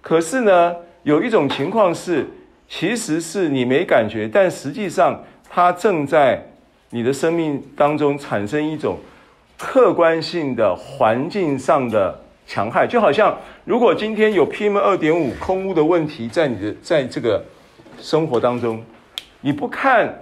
[0.00, 2.26] 可是呢，有一种情况是，
[2.68, 6.44] 其实是你没感觉，但实际上它正在
[6.90, 8.98] 你的生命当中产生一种
[9.56, 12.86] 客观性的环境上的强害。
[12.86, 17.40] 就好像如果今天有 PM 二点五空污的问题在你的在这个
[18.00, 18.82] 生活当中，
[19.40, 20.12] 你不看。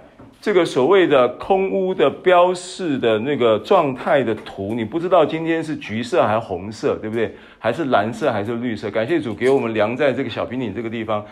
[0.43, 7.33] 这个所谓的空屋的标示的那个状态的图，你不知道今天是橘色还是红色，对不对？
[7.57, 8.91] 还是蓝色还是绿色？
[8.91, 11.25] 感谢主给我们量在这个小平顶这个地方，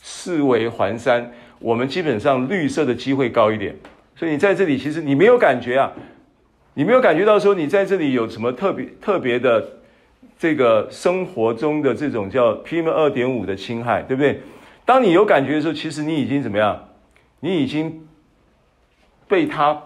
[0.00, 3.74] 四围环山，我们基本上绿色的机会高一点。
[4.14, 5.92] 所以你在这里其实你没有感觉啊，
[6.74, 9.68] 你没有感觉到说你在这里有什么特别特别的
[10.38, 14.40] 这个生活中的这种叫 PM 二点五的侵害，对不对？
[14.84, 16.80] 当你有感觉的时候，其实你已经怎么样？
[17.40, 18.04] 你已经。
[19.28, 19.80] 被它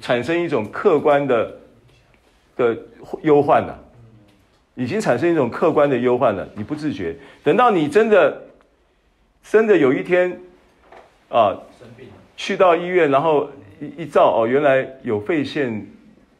[0.00, 1.56] 产生一种客观的
[2.56, 2.76] 的
[3.22, 3.78] 忧患了，
[4.74, 7.16] 已经产生一种客观的忧患了，你不自觉。
[7.42, 8.42] 等到你真的
[9.42, 10.30] 真的有一天
[11.30, 15.86] 啊，生病去到医院，然后一一照，哦，原来有肺腺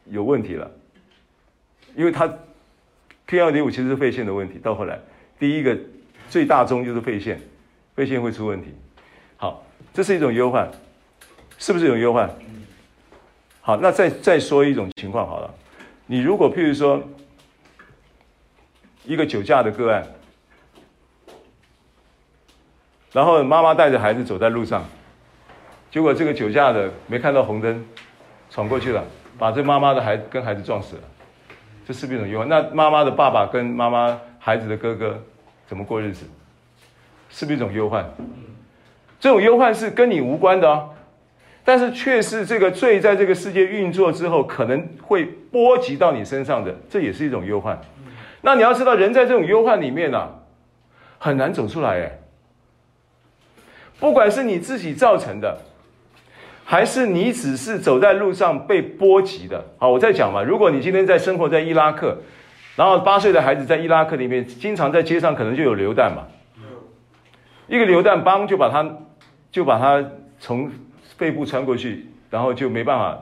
[0.05, 0.69] 有问题了，
[1.95, 2.27] 因为它
[3.27, 4.59] PM2.5 其实是肺腺的问题。
[4.59, 4.99] 到后来，
[5.39, 5.75] 第一个
[6.29, 7.41] 最大宗就是肺腺，
[7.95, 8.73] 肺腺会出问题。
[9.35, 10.69] 好，这是一种忧患。
[11.57, 12.29] 是不是有忧患？
[13.61, 15.53] 好，那再再说一种情况好了。
[16.05, 17.03] 你如果譬如说
[19.03, 20.07] 一个酒驾的个案，
[23.11, 24.85] 然后妈妈带着孩子走在路上，
[25.91, 27.85] 结果这个酒驾的没看到红灯，
[28.49, 29.03] 闯过去了，
[29.37, 31.01] 把这妈妈的孩子跟孩子撞死了，
[31.85, 32.47] 这是不是一种忧患？
[32.47, 35.21] 那妈妈的爸爸跟妈妈孩子的哥哥
[35.65, 36.25] 怎么过日子？
[37.29, 38.09] 是不是一种忧患？
[39.19, 40.89] 这种忧患是跟你无关的哦。
[41.67, 47.77] 但是却是这个罪在这个世界运作之后，可能会波及到你身上的，这也是一种忧患。
[48.39, 50.29] 那你要知道，人在这种忧患里面呢、啊，
[51.17, 52.19] 很难走出来哎。
[53.99, 55.57] 不管是你自己造成的，
[56.63, 59.65] 还是你只是走在路上被波及的。
[59.77, 60.41] 好，我再讲嘛。
[60.41, 62.17] 如果你今天在生活在伊拉克，
[62.77, 66.27] 然后八岁的孩子在伊拉克里面，经常在街上可能就有流弹嘛，
[67.67, 68.89] 一个流弹，邦就把他，
[69.51, 70.01] 就把他
[70.39, 70.71] 从
[71.17, 73.17] 背部穿过去，然后就没办法，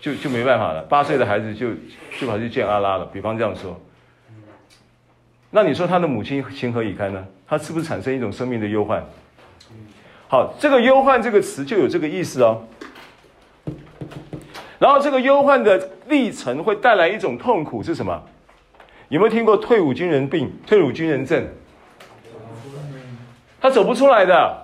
[0.00, 0.82] 就就没办法了。
[0.82, 1.70] 八岁的孩子就
[2.18, 3.06] 就跑去见阿拉了。
[3.06, 3.80] 比方这样说，
[5.50, 7.24] 那你说他的母亲情何以堪呢？
[7.46, 9.04] 他是不是产生一种生命的忧患？
[10.26, 12.64] 好，这个忧患这个词就有这个意思哦。
[14.80, 18.20] 然后这个忧患的历程会带来一种痛苦是什么？
[19.10, 21.46] 有没有听过退伍军人病、退伍军人症？
[23.60, 24.63] 他走不出来的。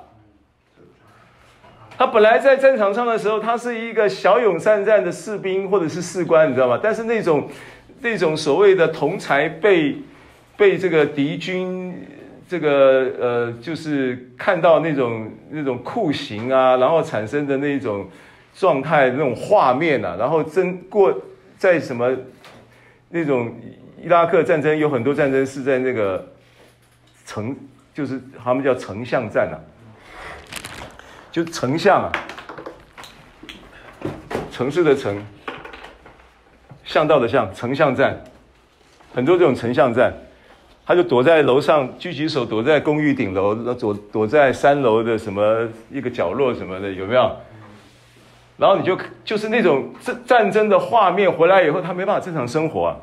[2.01, 6.81] 他本来在战场上的时候，他是一个骁勇善战的士兵或者是士官，你知道吗？
[6.83, 7.47] 但是那种
[8.01, 9.95] 那种所谓的同才被
[10.57, 11.95] 被这个敌军。
[12.49, 18.09] 这个呃，就是看到那种那种酷刑啊，然后产生的那种
[18.55, 21.15] 状态、那种画面啊，然后真过
[21.59, 22.11] 在什么
[23.11, 23.55] 那种
[24.03, 26.27] 伊拉克战争，有很多战争是在那个
[27.27, 27.55] 城，
[27.93, 29.61] 就是他们叫城巷战啊，
[31.31, 32.13] 就城巷啊，
[34.51, 35.25] 城市的城，
[36.85, 38.23] 巷道的巷，城巷战，
[39.15, 40.13] 很多这种城巷战。
[40.87, 47.31] 他就躲在楼上，狙击手躲在公寓顶楼，躲躲在三楼的什么一个角落什么的，有没有？
[48.57, 52.97] 然后你就就是那种战战争的画面，回来以后他没办法正常生活啊。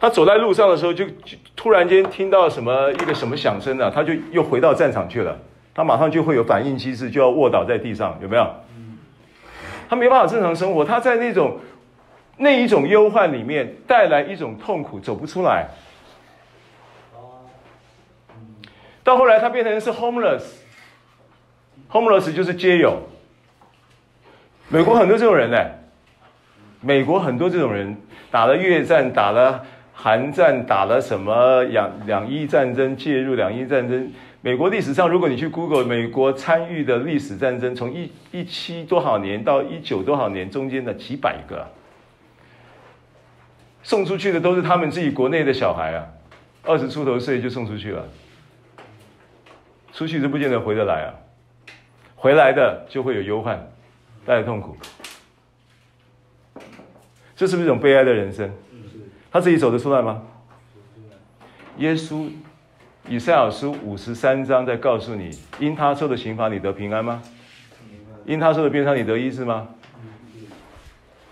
[0.00, 5.38] 他走在路上的时候就，就突然间听到什么一个什么响声啊，他就又回到战场去了。
[5.74, 8.50] 他马上就会有反应机制，就要卧倒在地上，有没有？
[9.88, 11.58] 他没办法正常生活，他在那种
[12.36, 15.68] 那一种忧患里面带来一种痛苦，走不出来。
[19.02, 23.02] 到后来，他变成是 homeless，homeless 就是街友。
[24.68, 25.58] 美国很多这种人呢，
[26.80, 27.96] 美国很多这种人
[28.30, 34.12] 打了越战，打了韩战，打了什么两两伊战争，介入两伊战争。
[34.42, 41.66] 美国历史上，如果你去 Google 美国参与的历史战争，从一一七多少年到一九多少年中间的几百个，
[43.82, 46.06] 送出去的都是他们自己国内的小孩啊，
[46.64, 48.08] 二十出头岁就送出去了。
[49.92, 51.14] 出去是不见得回得来啊，
[52.16, 53.70] 回来的就会有忧患，
[54.24, 54.74] 带来痛苦，
[57.36, 58.50] 这是不是一种悲哀的人生？
[59.30, 60.22] 他自己走得出来吗？
[61.76, 62.30] 耶稣，
[63.08, 67.20] 以赛亚书五十三章在告诉你，因他受的刑罚，你得平安吗？
[68.24, 69.66] 因他受的鞭伤，你得医治吗？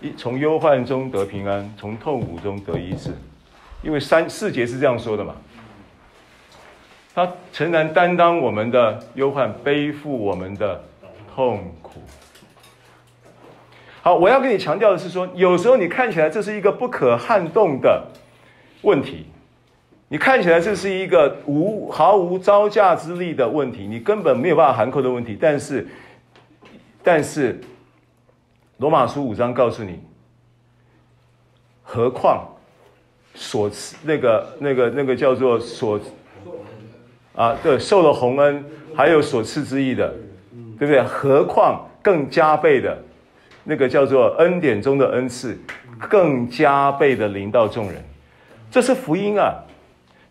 [0.01, 3.11] 一从忧患中得平安，从痛苦中得医治，
[3.81, 5.35] 因为三四节是这样说的嘛。
[7.13, 10.83] 他诚然担当我们的忧患，背负我们的
[11.33, 12.01] 痛苦。
[14.01, 18.07] 好，我要跟你强调的是说，有时候你看起来这是一个不可撼动的
[18.81, 19.27] 问题，
[20.09, 25.37] 你看起来这是一个无毫无招架之力的问题，你根本没有办法涵扣的问题。
[25.39, 25.87] 但是，
[27.01, 27.61] 但是，
[28.77, 29.99] 罗马书五章告诉你，
[31.83, 32.43] 何况
[33.35, 35.99] 所赐那个那个那个叫做所。
[37.35, 40.13] 啊，对，受了洪恩，还有所赐之意的，
[40.77, 41.01] 对不对？
[41.03, 42.97] 何况更加倍的，
[43.63, 45.57] 那个叫做恩典中的恩赐，
[46.09, 48.03] 更加倍的临到众人，
[48.69, 49.55] 这是福音啊！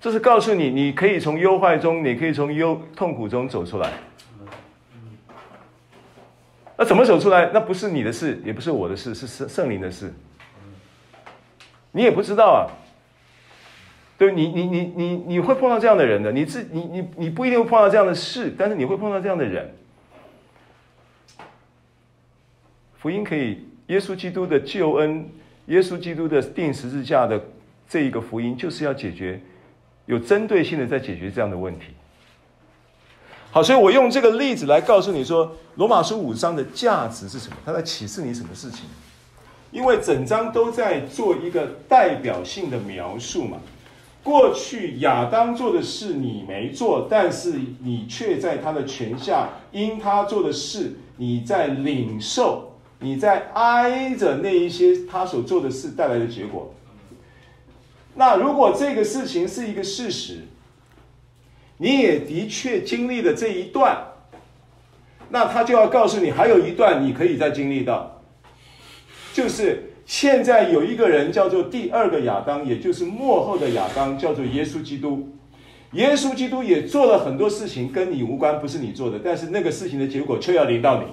[0.00, 3.92] 这是告诉你，你可以从忧患中，你可以从忧痛苦中走出来。
[6.76, 7.50] 那怎么走出来？
[7.52, 10.14] 那不是你的事，也不是我的事，是圣圣灵的事。
[11.90, 12.70] 你也不知道啊。
[14.16, 19.72] 对你，你你你你会碰到这样的人的，你自你你你不一定会碰到这样的事，但是你会碰到这样的人。
[22.96, 25.28] 福音可以，耶稣基督的救恩，
[25.66, 27.40] 耶稣基督的钉十字架的
[27.88, 29.40] 这一个福音，就是要解决，
[30.08, 31.86] 有针对性的在解决这样的问题。
[33.50, 37.56] 好，所以我用这个例子来告诉你说，罗马书五章的价值是什么？
[37.64, 38.86] 它在启示你什么事情？
[39.70, 43.58] 因为整章都在做一个代表性的描述嘛。
[44.22, 56.72] 过去亚当做的事你没做，但是你却在他的权下，因他做的事，你在领受，你在挨着那一些他所做的事带来的结果。
[58.18, 60.40] 那如果这个事情是一个事实，
[61.76, 63.96] 你也的确经历了这一段，
[65.28, 68.20] 那他就要告诉你，还有一段你可以再经历到，
[69.32, 75.36] 就是现在有一个人叫做第二个亚当，也就是幕后的亚当，叫做耶稣基督。
[75.92, 81.06] 耶稣基督也做了很多事情，跟你无关，不是你做的，但是那个事情的结果却要临到你。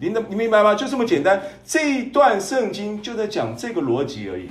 [0.00, 0.74] 临的，你明白吗？
[0.74, 1.42] 就这么简单。
[1.62, 4.48] 这一段圣经就在讲这个逻辑而已。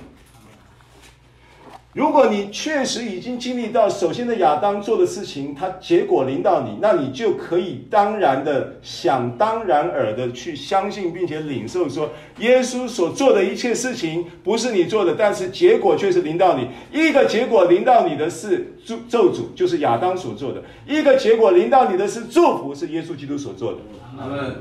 [1.94, 16.70] 如果你确实已经经历到首先的亚当做的事情，它结果临到你，那你就可以当然的想当然耳的去相信并且领受说，耶稣所做的一切事情不是你做的，但是结果却是临到你。
[16.94, 23.80] 一个结果临到你的是咒咒诅，就是亚当所做的；一个结果临到你的是祝福，是耶稣基督所做的。
[24.18, 24.56] 阿门。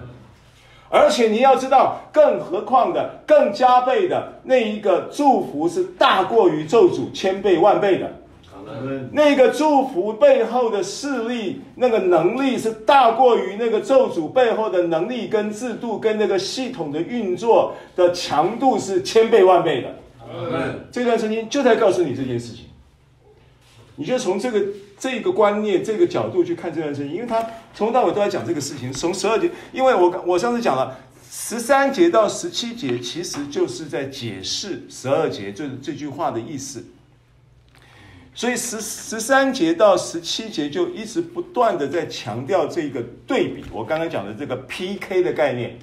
[0.91, 8.11] 而且你要知道，更何况的、更加倍的那一个祝福是大过于咒诅千倍万倍的。
[9.13, 19.89] 那个祝福背后的势力，那个能力是大过于那个咒诅背后的能力跟制度跟那个系统的运作的强度是千倍万倍的。
[20.93, 22.67] 这段圣经就在告诉你这件事情。
[23.97, 24.61] 你就从这个
[25.01, 27.45] 这个观念、这个角度去看这段圣经，因为他
[27.75, 28.93] 从头到尾都在讲这个事情。
[28.93, 30.99] 从十二节，因为我我上次讲了
[31.31, 36.85] 十三节到十七节，其实就是在解释十二节这这句话的意思。
[38.35, 43.65] 所以十十三节到十七节就一直不断的在强调这个对比。
[43.73, 45.79] 我刚才讲的这个 PK 的概念，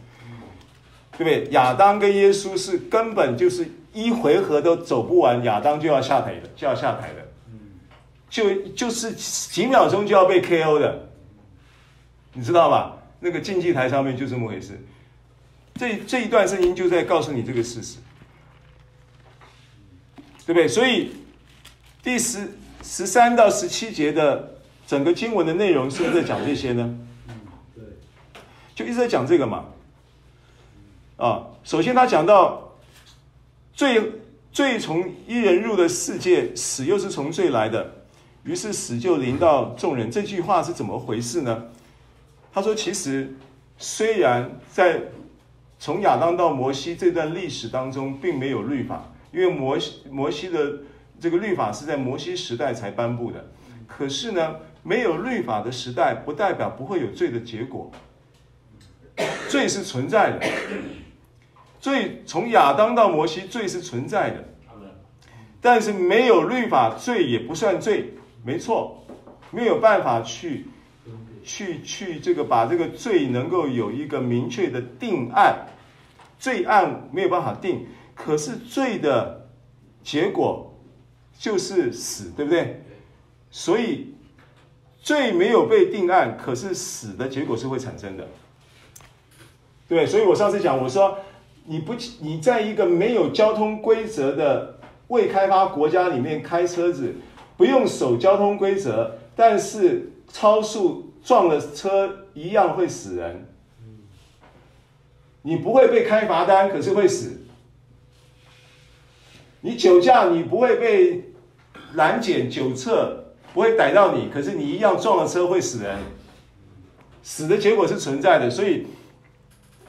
[1.17, 1.51] 对不对？
[1.51, 7.26] 亚当跟耶稣是根本就是一回合都走不完，亚当就要下台的，就要下台的。
[8.29, 11.09] 就就是几秒钟就要被 KO 的，
[12.33, 12.97] 你知道吧？
[13.19, 14.79] 那个竞技台上面就这么回事。
[15.75, 17.97] 这这一段声音就在告诉你这个事实，
[20.45, 20.67] 对不对？
[20.67, 21.11] 所以
[22.03, 22.51] 第十
[22.83, 26.97] 十三到十七节的整个经文的内容是不是在讲这些呢？
[27.75, 27.83] 对，
[28.75, 29.65] 就一直在讲这个嘛。
[31.17, 32.75] 啊，首先他讲到
[33.73, 34.11] 罪
[34.51, 37.93] 罪从一人入的世界，死又是从罪来的。
[38.47, 41.65] 于是死就临到众人，这句话是怎么回事呢？
[42.53, 43.35] 他说：“其实
[43.77, 45.01] 虽然在
[45.77, 50.77] 从亚当到摩西这段历史当中，并没有律法，因为摩西摩西的
[51.19, 53.51] 这个律法是在摩西时代才颁布的。
[53.85, 57.91] 可是呢，没有律法的时代，不代表不会有罪的结果。
[59.49, 60.47] 罪是存在的，
[61.81, 64.43] 罪从亚当到摩西，罪是存在的。
[65.59, 68.13] 但是没有律法，罪也不算罪。”
[68.47, 69.03] 没错，
[69.51, 70.67] 没有办法去，
[71.43, 75.67] 去去这个把这个罪能够有一个明确的定案，
[76.39, 79.49] 罪案没有办法定，可是罪的
[80.01, 80.73] 结果
[81.37, 82.83] 就是死，对不对？
[83.51, 84.13] 所以
[85.01, 88.29] 罪没有被定案，可是死的结果是会产生的，
[89.89, 90.07] 对。
[90.07, 91.17] 所以我上次讲，我说
[91.65, 94.79] 你不你在一个没有交通规则的
[95.09, 97.13] 未开发国家里面开车子。
[97.57, 103.45] 不用守交通规则，但是超速撞了车一样会死人。
[105.41, 107.41] 你不会被开罚单，可是会死。
[109.61, 111.31] 你酒驾，你不会被
[111.95, 115.97] 拦检酒测，不会逮到你，可是你一样撞了车会死人。
[117.23, 118.85] 死的结果是存在的，所以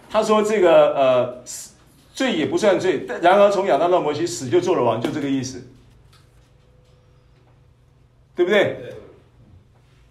[0.08, 1.44] 他说这个呃，
[2.14, 5.62] 罪也不算罪，然而从亚当到摩西，死就做了王，就这个意思。
[8.38, 8.76] 对不对？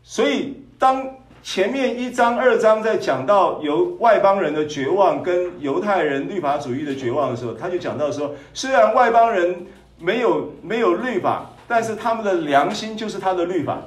[0.03, 9.65] 所以当前面一章、二章在讲到由外邦人的绝望跟犹太人律法主义的绝望的时候，他就讲到说，虽然外邦人
[9.97, 13.81] 没有没有律法，但是他们的良心就是他的律法，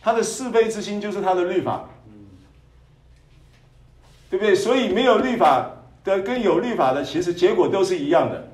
[0.00, 1.90] 他的是非之心就是他的律法，
[4.30, 4.54] 对不对？
[4.54, 5.72] 所以没有律法
[6.04, 8.48] 的跟有律法的，其实结果都是一样的，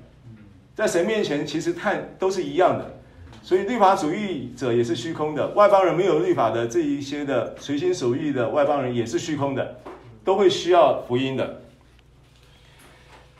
[0.74, 2.98] 在神面前其实看都是一样的。
[3.42, 9.80] 所以律法主义者也是虚空的，外邦人没有律法的这一些的随心所欲的外邦人也是虚空的，
[10.24, 11.62] 都会需要福音的。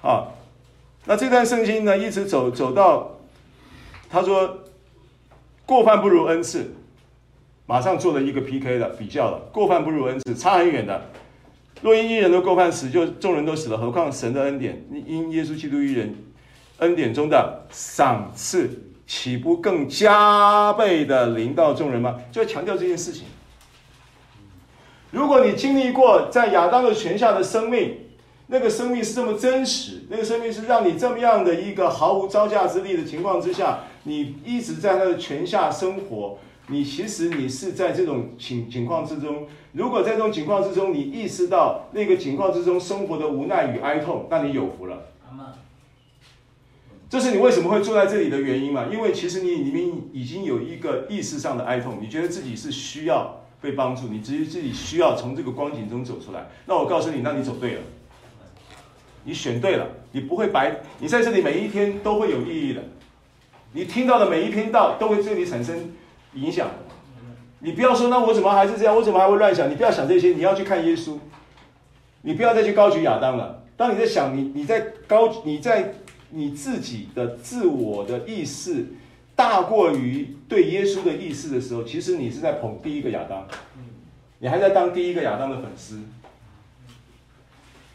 [0.01, 0.35] 好，
[1.07, 3.19] 那这段圣经呢，一直走走到，
[4.11, 4.59] 他说
[5.65, 6.75] 过犯不如恩赐，
[7.67, 11.01] 马上做了一个 PK 了，比较了，过犯不如恩赐，差很远的。
[11.81, 16.13] 若因一人的过犯死，就众人都死了，何况神的恩典，因耶稣基督一人
[16.79, 18.89] 恩典中的赏赐。
[19.15, 22.19] 岂不更加倍的临到众人吗？
[22.33, 23.27] 就要强调这件事情。
[25.11, 27.99] 如果你经历过在亚当的泉下的生命，
[28.47, 36.39] 那个生命是这么真实，那个生命是让你这么样的一个毫无招架之力的情况之下，你一直在他的泉下生活，
[36.69, 39.47] 你其实你是在这种情情况之中。
[39.73, 45.03] 如果在这种情况之中，你意识到那个情况之中生活的无奈与哀痛，那你有福了。
[47.13, 48.87] 这是你为什么会坐在这里的原因嘛？
[48.91, 56.49] 因为其实你里面已经有一个意识上的哀痛，你觉得自己是需要被帮助，你自己自己需要从这个光景中走出来。
[56.65, 57.81] 那我告诉你，那你走对了，
[59.25, 62.83] 你选对了，你不会白，你在这里每一天都会有意义的。
[63.75, 65.93] 你听到的每一篇道都会对你产生
[66.33, 66.71] 影响。
[67.59, 68.97] 你不要说，那我怎么还是这样？
[68.97, 69.71] 我怎么还会乱想？
[69.71, 71.19] 你不要想这些，你要去看耶稣。
[72.23, 73.65] 你不要再去高举亚当了。
[73.77, 75.93] 当你在想你你在高你在
[76.35, 78.87] 你自己的自我的意识
[79.37, 83.47] 大过于对耶稣的意识的时候，其实你是在捧第一个亚当，
[84.39, 86.01] 你还在当第一个亚当的粉丝。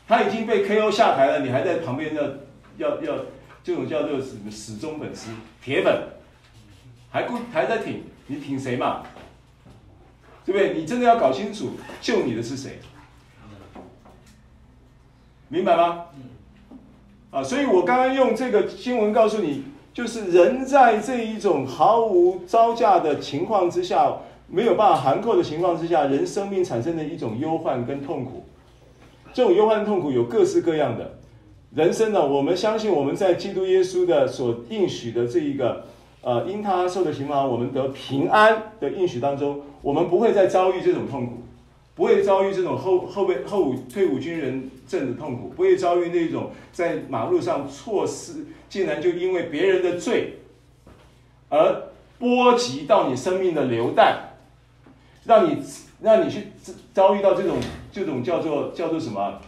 [0.08, 2.24] 他已经被 KO 下台了，你还在旁边要
[2.78, 3.26] 要要
[3.64, 5.32] 这种叫做什么死忠粉丝、
[5.62, 6.08] 铁粉，
[7.10, 8.04] 还不还在挺？
[8.28, 9.04] 你挺谁嘛？
[10.46, 10.80] 对不对？
[10.80, 12.80] 你真的要搞清楚，救你的是谁？
[15.50, 16.06] 明白吗？
[17.30, 19.64] 啊，所以我刚刚用这个新闻告诉你，
[19.94, 24.18] 就是人在这一种毫无招架的情况之下，
[24.48, 28.44] 没有办法含扣的情况之下，人生命产生的一种忧患跟痛苦。
[29.34, 31.20] 这种忧患痛苦有各式各样的。
[31.76, 35.86] 人生呢，我们相信我们在基督耶稣的所应许的这一个。
[36.24, 41.34] 呃，因他受的刑罚，我们得平安的应许当中，我们不会再遭遇这种痛苦，
[41.98, 50.38] 不会遭遇这种后后备后退伍军人症的痛苦，不会遭遇那种在马路上错失，竟然就因为别人的罪
[51.50, 51.90] 而
[52.20, 54.38] 波及到你生命的流弹，
[55.26, 55.62] 让你
[56.02, 56.48] 让你去
[56.94, 57.58] 遭遇到这种
[57.92, 59.42] 这种叫做叫做什么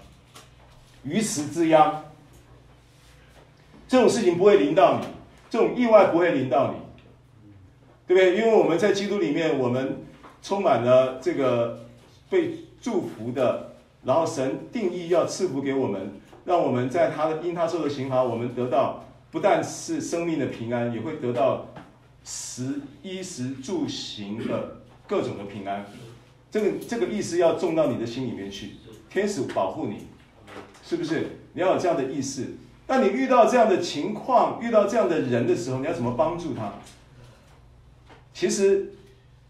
[1.03, 2.03] 鱼池之殃，
[3.87, 5.05] 这种事情不会临到你。
[5.51, 6.77] 这种意外不会临到你，
[8.05, 8.37] 对不对？
[8.37, 10.03] 因为我们在基督里面，我们
[10.43, 11.87] 充满了这个
[12.29, 13.73] 被祝福的，
[14.03, 16.11] 然后神定义要赐福给我们，
[16.45, 21.67] 让我们在他的因他受的刑罚，我们得到不但是生命的平安，也会得到
[22.23, 24.77] 食衣食住行的
[25.07, 25.85] 各种的平安。
[26.51, 28.71] 这个这个意思要种到你的心里面去，
[29.09, 30.07] 天使保护你，
[30.83, 31.27] 是不是？
[31.53, 32.55] 你要有这样的意识。
[32.87, 36.73] 当你遇到这样的情况，遇到这样的人的时候，你要怎么帮助他？
[38.33, 38.93] 其实，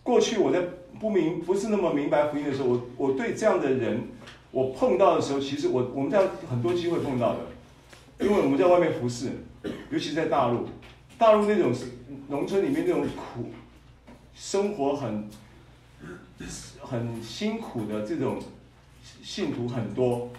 [0.03, 0.61] 过去我在
[0.99, 4.03] 不明不是那么明白福音的时候，我我对这样的人，
[4.51, 7.39] 我碰到的时候，其实我我们这样很多机会碰到的，
[8.25, 9.31] 因为我们在外面服侍，
[9.89, 10.67] 尤其在大陆，
[11.17, 11.73] 大陆那种
[12.27, 13.49] 农村里面那种苦，
[14.35, 15.29] 生活很
[16.81, 18.37] 很辛苦的这种
[19.21, 20.29] 信徒很多，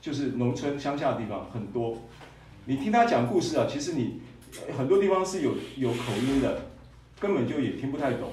[0.00, 1.96] 就是农村乡下的地方很多。
[2.66, 4.20] 你听他讲故事啊，其实你
[4.76, 6.66] 很多地方是有有口音的，
[7.18, 8.30] 根本就也听不太懂。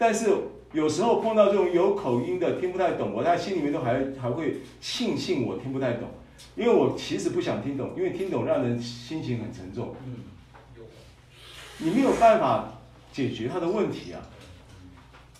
[0.00, 0.30] 但是
[0.72, 6.08] 有时候碰到这种有口音的听不太懂，我在心里面都还还会庆幸我听不太懂，
[6.56, 9.94] 因为我其实不想听懂，因为听懂让人心情很沉重。
[10.06, 10.16] 嗯
[11.82, 12.72] 你没有办法
[13.12, 14.20] 解决他的问题啊，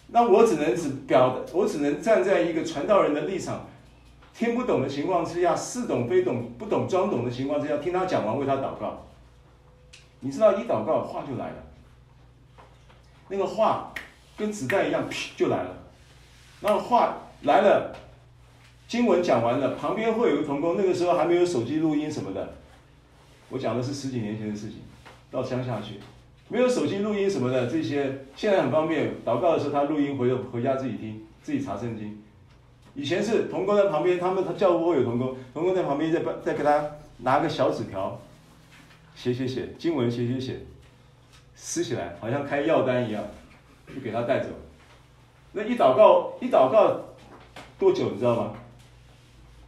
[0.09, 3.67] 那我只能只表，我只能站在一个传道人的立场。
[4.35, 9.07] 听不懂的情况之下，似懂非懂，不懂装懂的情况之下，听他讲完，为他祷告。
[10.21, 11.57] 你知道，一祷告话就来了，
[13.29, 13.93] 那个话
[14.41, 15.77] 跟子弹一样，噗就来了。
[16.63, 17.95] 那话来了，
[18.89, 22.55] 经文讲完了，旁边会有个同工，那个时候还没有手机录音什么的。
[23.51, 24.79] 我讲的是十几年前的事情，
[25.31, 26.01] 到乡下去，
[26.49, 29.13] 没有手机录音什么的，这些现在很方便。
[29.27, 32.23] 祷告的时候，他录音回回家自己听，自己查圣经。
[32.95, 38.21] 以前是童工在旁边，他们他教务会有童工，童工在旁边在在给他拿个小纸条，
[39.15, 40.57] 写写写经文写写写，
[41.55, 43.23] 撕起来好像开药单一样，
[43.95, 44.49] 就给他带走。
[45.53, 47.01] 那一祷告一祷告
[47.79, 48.55] 多久你知道吗？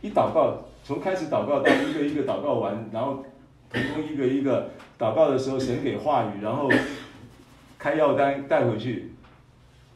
[0.00, 3.24] 一祷告从开始祷告到一个一个祷告完，然后
[3.70, 6.70] 同工一个一个祷告的时候，神给话语，然后
[7.78, 9.12] 开药单带回去，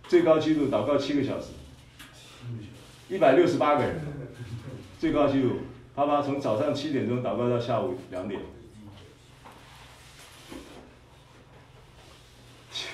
[0.08, 1.48] 最高纪录祷告七个小时。
[3.08, 4.00] 一百六十八个人，
[4.98, 5.58] 最高纪录，
[5.94, 8.40] 他爸从早上七点钟祷告到下午两点，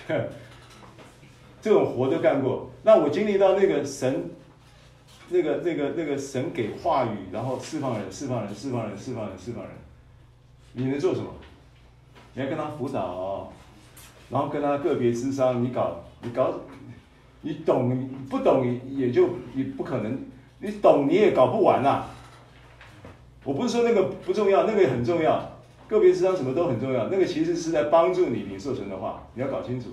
[1.62, 2.68] 这种活都干过。
[2.82, 4.28] 那我经历到那个神，
[5.30, 9.72] 那个那个那个神给话语，然后释放人，释放人，释放人，释放人，释放人。
[10.74, 11.26] 你能做什么？
[12.34, 13.50] 你要跟他辅导，
[14.28, 16.52] 然后跟他个别智商，你搞，你搞。
[17.44, 20.16] 你懂，不懂也就也不可能。
[20.60, 22.04] 你懂你也搞不完呐。
[23.42, 25.50] 我不是说那个不重要，那个也很重要。
[25.88, 29.88] 个别智商什么都很重要，那个其实是在帮助你领受神的话，你要搞清楚。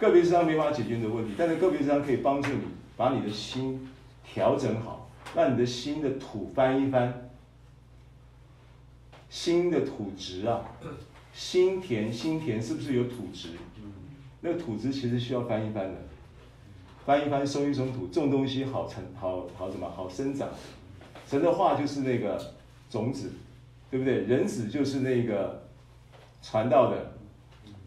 [0.00, 2.60] 个别智商没法解决你的问题，但是个别智商可以帮助你
[2.96, 3.86] 把你的心
[4.24, 7.30] 调整好，让你的心的土翻一翻，
[9.28, 10.64] 心的土质啊，
[11.34, 13.50] 心田心田是不是有土质？
[14.40, 15.96] 那个土质其实需要翻一翻的，
[17.04, 20.48] 翻一翻，松一松土，这种东西好成，好好什么，好生长。
[21.28, 22.40] 神的话就是那个
[22.88, 23.32] 种子，
[23.90, 24.20] 对不对？
[24.22, 25.62] 人子就是那个
[26.42, 27.12] 传道的，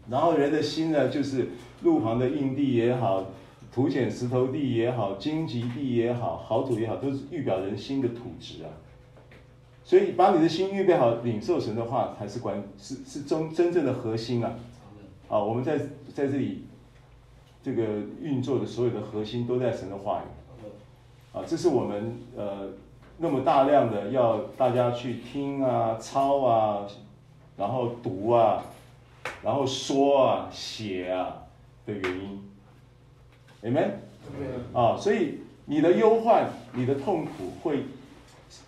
[0.08, 1.50] 然后人的心呢，就是
[1.84, 3.24] 路旁的硬地也好，
[3.72, 8.70] 土浅石头地也好，荆棘地也好，好土也好，都是预表人心的土质啊。
[9.84, 14.56] 所以把你的心预备好，领受神的话才是关，是是真真正的核心啊。
[15.28, 15.78] 啊，我们在
[16.14, 16.66] 在这里
[17.62, 17.84] 这个
[18.22, 21.38] 运作的所有的核心都在神的话语。
[21.38, 22.70] 啊，这是我们呃
[23.18, 26.88] 那么大量的要大家去听啊、抄啊，
[27.58, 28.64] 然后读啊，
[29.44, 31.43] 然后说啊、写啊
[31.86, 32.42] 的原因。
[33.64, 33.92] Amen。
[34.74, 37.86] 啊，所以你的忧患、你的痛苦会。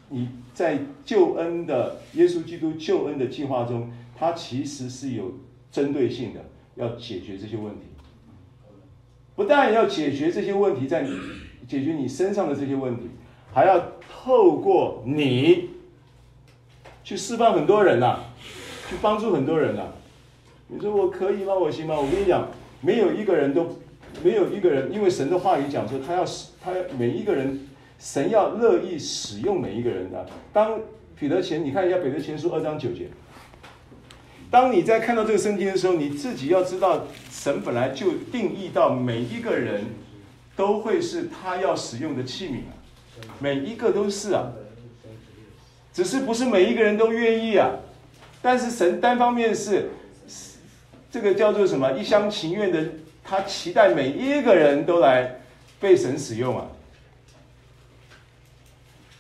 [0.10, 5.34] 你在救恩的耶稣基督救恩的计划中，它其实是有
[5.72, 6.46] 针对性的，
[6.76, 7.88] 要解决这些问题。
[9.36, 11.10] 不但要解决这些问题，在你
[11.68, 13.10] 解决你身上的这些问题，
[13.52, 15.72] 还要透过你
[17.04, 18.34] 去释放很多人呐、啊，
[18.90, 19.94] 去帮助很多人呐、啊。
[20.68, 21.54] 你说我可以吗？
[21.56, 21.96] 我行吗？
[22.00, 22.48] 我跟你讲，
[22.82, 23.80] 没有一个人都
[24.24, 27.68] 没有一个人，因为神的话语讲说，他要使他要每一个人。
[27.98, 30.26] 神要乐意使用每一个人的。
[30.52, 30.78] 当
[31.18, 33.08] 彼得前，你看一下彼得前书二章九节。
[34.52, 39.86] 当你在看到这个圣经的时候，你自己要知道，神本来就定义到每一个人
[40.58, 42.76] 都会是他要使用的器皿啊，
[43.40, 44.52] 每一个都是啊，
[45.94, 47.80] 只是不是每一个人都愿意啊。
[48.42, 49.90] 但是神单方面是
[51.16, 51.94] 这个叫做什么？
[51.94, 52.84] 一厢情愿的，
[53.24, 55.40] 他期待每一个人都来
[55.80, 56.68] 被神使用啊。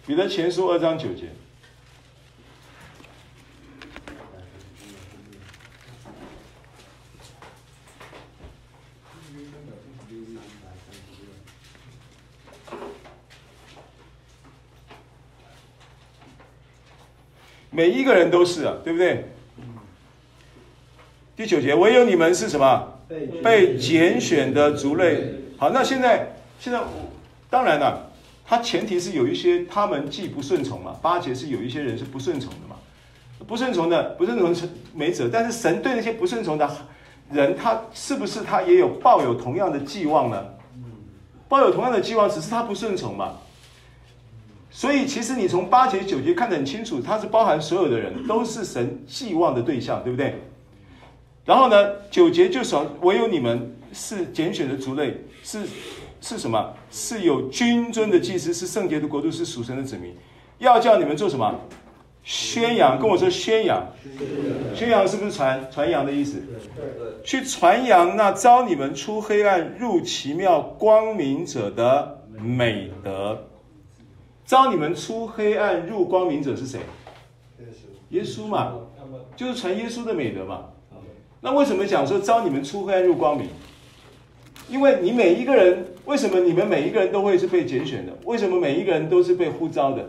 [0.06, 1.30] 彼得前书二章九节，
[17.72, 19.30] 每一个人都是啊，对不对？
[21.36, 22.94] 第九节，唯有你们是什么？
[23.44, 25.34] 被拣选的族类。
[25.58, 26.80] 好，那现在，现在，
[27.50, 28.12] 当然了。
[28.48, 32.76] 他前提是有一些他们既不顺从嘛，八节是有一些人是不顺从的嘛，
[33.48, 36.70] 不顺从的不顺从是没辙，但是神对那些不顺从的
[37.32, 40.46] 人，他是不是他也有抱有同样的寄望呢？
[41.50, 43.34] 抱有同样的寄望，只是他不顺从嘛。
[44.70, 50.40] 所以其实你从八节九节看得很清楚，它是包含所有的人都是神寄望的对象，对不对？
[51.46, 55.62] 然后呢，九节就说唯有你们是拣选的族类，是。
[56.22, 56.74] 是什么？
[56.90, 60.12] 是有君尊的祭司，是圣洁的国度，是属神的子民。
[60.58, 61.54] 要叫你们做什么？
[62.24, 63.86] 宣扬，跟我说宣扬。
[64.74, 66.42] 宣扬是不是传传扬的意思？
[67.24, 73.48] 去传扬那招你们出黑暗入奇妙光明者的美德。
[74.48, 76.80] 招你们出黑暗入光明者是谁？
[78.10, 78.74] 耶稣嘛，
[79.36, 80.66] 就是传耶稣的美德嘛。
[81.46, 83.48] 那为什么讲说招你们出黑暗入光明？
[84.68, 85.86] 因为你每一个人。
[86.06, 88.14] 为什么你们每一个人都会是被拣选的？
[88.26, 90.08] 为什么每一个人都是被呼召的？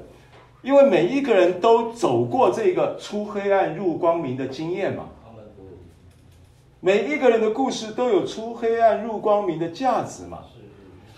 [0.61, 5.05] 因为每一个人都走过这个出黑暗入光明的经验嘛。
[6.81, 10.41] 每一个人的故事都有出黑暗入光明的价值嘛。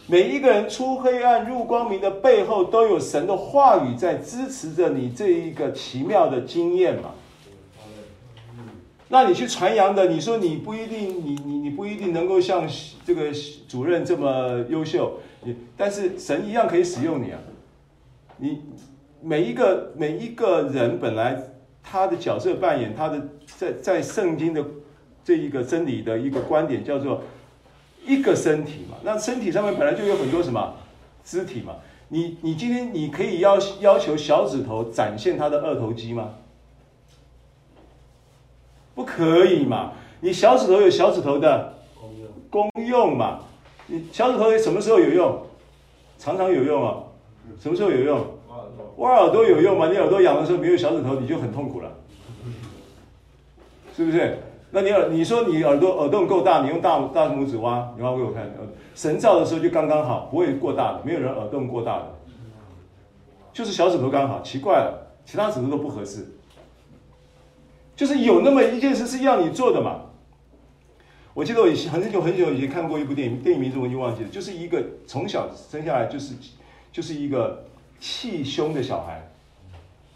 [0.06, 7.10] 每一个人出黑暗入光明的背后，都有神的话语在支持着你这一个奇妙的经验嘛。
[9.10, 12.68] 那你去传扬的，你说你不一定，你你你不一定能够像
[13.06, 13.32] 这个
[13.66, 17.38] 主任这么优秀，你但是神一样可以使用你啊。
[18.36, 18.60] 你
[19.22, 21.42] 每一个每一个人本来
[21.82, 24.62] 他的角色扮演，他的在在圣经的
[25.24, 27.22] 这一个真理的一个观点叫做
[28.06, 28.96] 一个身体嘛。
[29.02, 30.74] 那身体上面本来就有很多什么
[31.24, 31.76] 肢体嘛。
[32.10, 36.34] 你你今天你可以要要求小指头展现他的二头肌吗？
[38.98, 39.92] 不可以嘛？
[40.18, 41.72] 你小指头有小指头的
[42.50, 43.38] 功用嘛？
[43.86, 45.40] 你小指头什么时候有用？
[46.18, 46.96] 常常有用啊。
[47.60, 48.26] 什么时候有用？
[48.96, 49.88] 挖耳朵有用吗？
[49.88, 51.88] 你耳朵痒的时候没有小指头，你就很痛苦了，
[53.96, 54.36] 是不是？
[54.72, 58.50] 那你耳，你说你耳朵耳洞够大，你用大大拇指挖，你挖给我看。
[58.96, 62.06] 神造的时候就刚刚好，不会过大的，没有人耳洞过大的，
[63.52, 64.42] 就是小指头刚好。
[64.42, 66.26] 奇怪了，其他指头都不合适。
[67.98, 70.02] 就是有那么一件事是要你做的嘛。
[71.34, 76.34] 我记得我以前很久很久以前看过一部电影，电影名字我已经忘记了，就是一个从小生下来就是
[76.92, 77.66] 就是一个
[77.98, 79.28] 气胸的小孩，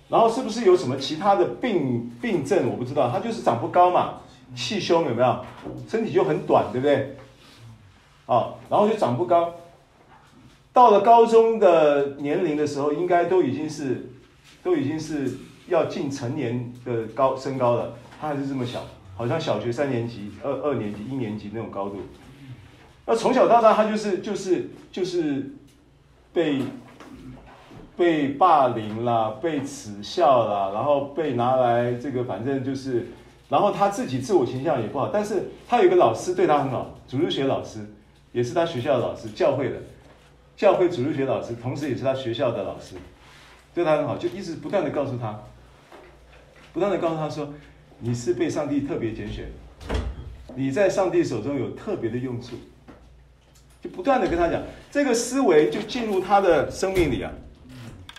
[0.08, 4.20] 然后是不是有什么其他的病病症我不知道，他就是长不高嘛，
[4.54, 5.44] 气胸有没有？
[5.88, 7.16] 身体就很短，对不对？
[8.26, 9.54] 啊，然后就长不高，
[10.72, 14.12] 到了高中的年龄的时候，应该都已经是
[14.62, 15.36] 都已经是
[15.68, 18.84] 要进成年的高身高了，他还是这么小。
[19.14, 21.98] 好像小学三年级、二二年级、一年级那种高度，
[23.06, 25.52] 那从小到大他就是就是就是
[26.32, 26.62] 被
[27.94, 33.08] 被霸凌啦，被耻笑啦，然后被拿来这个，反正就是，
[33.50, 37.86] 然后他自己自我形象也不好，但是他有一个老师对他很好，主日学老师
[38.32, 39.76] 也是他学校的老师，教会的
[40.56, 42.96] 教会主日学老师，同时也是他学校的老师，
[43.74, 45.38] 对他很好，就一直不断的告诉他，
[46.72, 47.52] 不断的告诉他说。
[48.04, 49.46] 你是被上帝特别拣选，
[50.56, 52.56] 你在上帝手中有特别的用处，
[53.80, 54.60] 就不断的跟他讲，
[54.90, 57.30] 这个思维就进入他的生命里啊，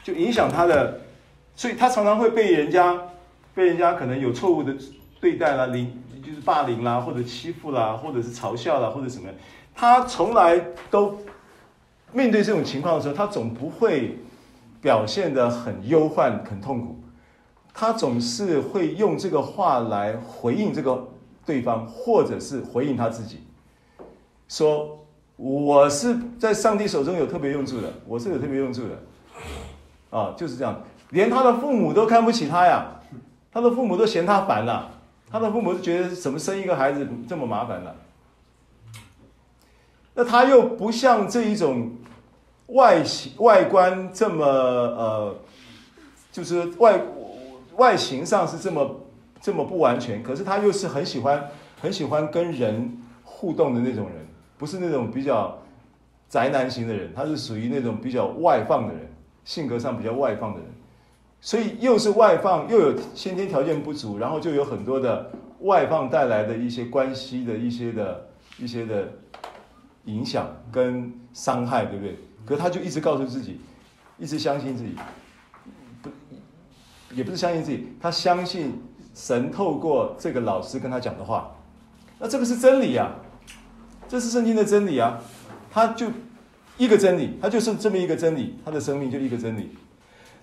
[0.01, 1.01] 就影响他的，
[1.53, 2.97] 所以他常常会被人家
[3.53, 4.73] 被人家可能有错误的
[5.19, 9.27] 对待啦，凌就是霸凌啦，或者欺负啦，或者是嘲笑啦，或者什么，
[9.75, 10.57] 他从来
[10.89, 11.19] 都
[12.13, 14.17] 面对这种情况的时候，他总不会
[14.81, 17.02] 表现得很忧患、很痛苦。
[17.73, 21.07] 他总是会用这个话来回应这个
[21.43, 23.39] 对方，或者是回应他自己，
[24.47, 25.03] 说
[25.35, 30.83] 我是在上帝手中有特别用处的，我是有特别用处的，啊，就是这样。
[31.09, 32.85] 连他的父母都看不起他呀，
[33.51, 34.91] 他的父母都嫌他烦了，
[35.31, 37.95] 他的父母都觉得怎么生一个孩子这么麻烦了。
[40.13, 41.91] 那他又不像这一种
[42.67, 45.35] 外形外观这么呃，
[46.31, 47.01] 就是外。
[47.77, 49.01] 外形上是这么
[49.41, 51.49] 这么不完全，可是他又是很喜欢
[51.81, 54.25] 很喜欢跟人互动的那种人，
[54.57, 55.57] 不是那种比较
[56.29, 59.11] 宅男型的人，他是属于那种比较外放的人，
[59.43, 60.69] 性格上比较外放的人，
[61.41, 69.09] 所以又是外放，又有先天条件不足，然后就有很多的外放带来的一些关系的一些的一些的
[70.05, 72.17] 影响跟伤害，对不对？
[72.45, 73.59] 可是他就一直告诉自己，
[74.17, 74.95] 一直相信自己。
[77.15, 78.81] 也不是相信自己，他相信
[79.13, 81.55] 神透过这个老师跟他讲的话，
[82.19, 83.15] 那这个是真理啊，
[84.07, 85.19] 这是圣经的真理啊，
[85.71, 86.07] 他就
[86.77, 89.69] 一个真理，他就是这么一个真理，他的生命就一个真理。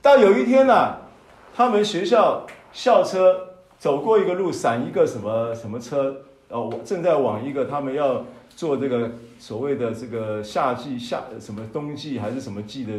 [0.01, 0.99] 到有一天呢、
[1.55, 12.93] 他们学校校车走过一个路，闪一个什么什么车，哦，正在往一个他们要做这个所谓的这个夏季夏什么冬季还是什么季的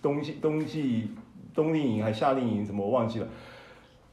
[0.00, 1.10] 冬季冬季。
[1.54, 2.64] 冬令营还是夏令营？
[2.64, 3.28] 什么我忘记了。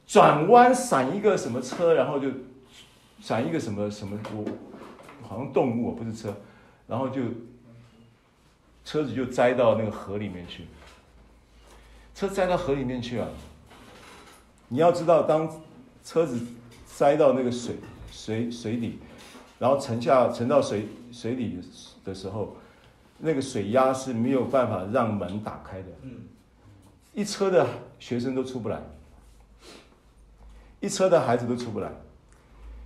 [0.06, 2.28] 转弯闪一个什么车，然后就
[3.20, 4.44] 闪一个什么什么，我
[5.26, 6.34] 好像动物，不是车，
[6.86, 7.20] 然后就
[8.84, 10.64] 车子就栽到那个河里面去。
[12.14, 13.28] 车栽到河里面去啊！
[14.68, 15.48] 你要知道，当
[16.02, 16.40] 车子
[16.86, 17.76] 栽到那个水
[18.10, 18.98] 水水底，
[19.58, 21.60] 然后沉下沉到水水里
[22.02, 22.56] 的时候，
[23.18, 25.88] 那个水压是没有办法让门打开的。
[26.02, 26.22] 嗯。
[27.18, 27.66] 一车的
[27.98, 28.80] 学生都出不来，
[30.78, 31.90] 一车的孩子都出不来，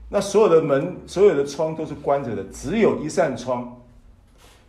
[0.09, 3.79] 那所有的门、所有的窗都是关着的，只有一扇窗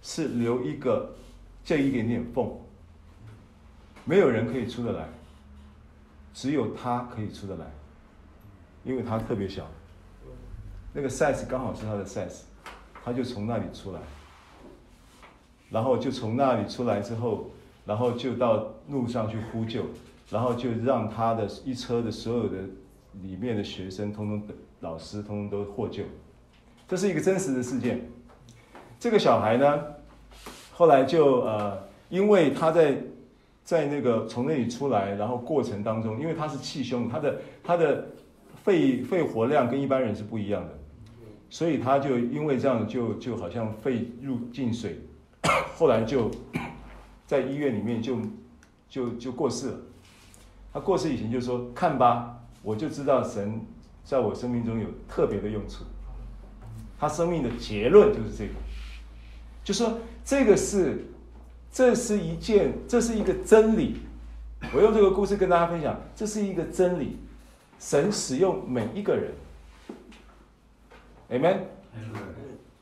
[0.02, 1.16] 是留一个
[1.64, 2.52] 这一点点缝，
[4.04, 5.08] 没有人可以出得来，
[6.34, 7.66] 只有他可以出得来，
[8.84, 9.66] 因为他特别小，
[10.92, 12.42] 那个 size 刚好是他的 size，
[13.02, 14.02] 他就从那里出来，
[15.70, 17.50] 然后就从那里出来之后。
[17.86, 19.84] 然后就到路上去呼救，
[20.30, 22.58] 然后就让他的一车的所有的
[23.22, 26.04] 里面的学生，通通的老师，通通都获救。
[26.88, 28.10] 这是一个真实的事件。
[29.00, 29.84] 这个小孩呢，
[30.72, 31.78] 后来就呃，
[32.10, 32.98] 因为他在
[33.66, 38.08] 在那个从那里出来，然后过程当中，因为他是气胸，他的他的
[38.64, 40.70] 肺肺活量跟一般人是不一样的，
[41.50, 45.02] 所以他就因为这样就就好像肺入进水，
[45.76, 46.32] 后来就。
[47.26, 48.18] 在医院里面就
[48.90, 49.78] 就就过世了。
[50.74, 53.62] 他过世以前就说：“看吧，我就知道神
[54.04, 55.84] 在我生命中有特别的用处。”
[57.00, 58.54] 他生命的结论就是这个，
[59.64, 61.06] 就说这个是
[61.72, 63.98] 这是一件，这是一个真理。
[64.74, 67.18] 我用这个故事跟大家分享，这是一个真理。
[67.78, 69.34] 神使用每一个人
[71.30, 71.58] ，Amen。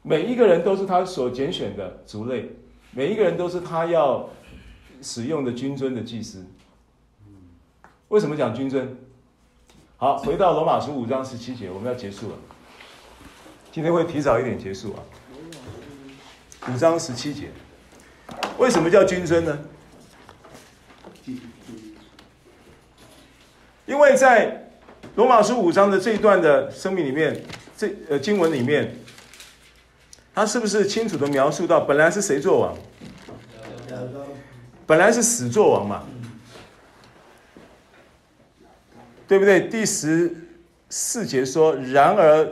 [0.03, 2.51] 每一个人都是他所拣选的族类。
[2.93, 4.29] 每一个人都是他要
[5.01, 6.45] 使用的君尊的祭司。
[8.09, 8.97] 为什么讲君尊？
[9.95, 12.35] 好，回到罗马书五章十七节，我们要结束了。
[13.71, 14.99] 今天会提早一点结束啊。
[16.69, 17.49] 五章十七节，
[18.57, 19.57] 为什么叫君尊呢？
[23.85, 24.69] 因为在
[25.15, 27.41] 罗马书五章的这一段的生命里面，
[27.77, 28.95] 这呃经文里面，
[30.33, 32.77] 他是不是清楚的描述到本来是谁做王？
[34.85, 36.03] 本来是死做王嘛，
[39.27, 39.61] 对不对？
[39.61, 40.35] 第十
[40.89, 42.51] 四节说，然而。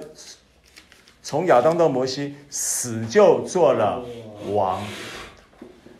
[1.21, 4.03] 从亚当到摩西，死就做了
[4.51, 4.81] 王。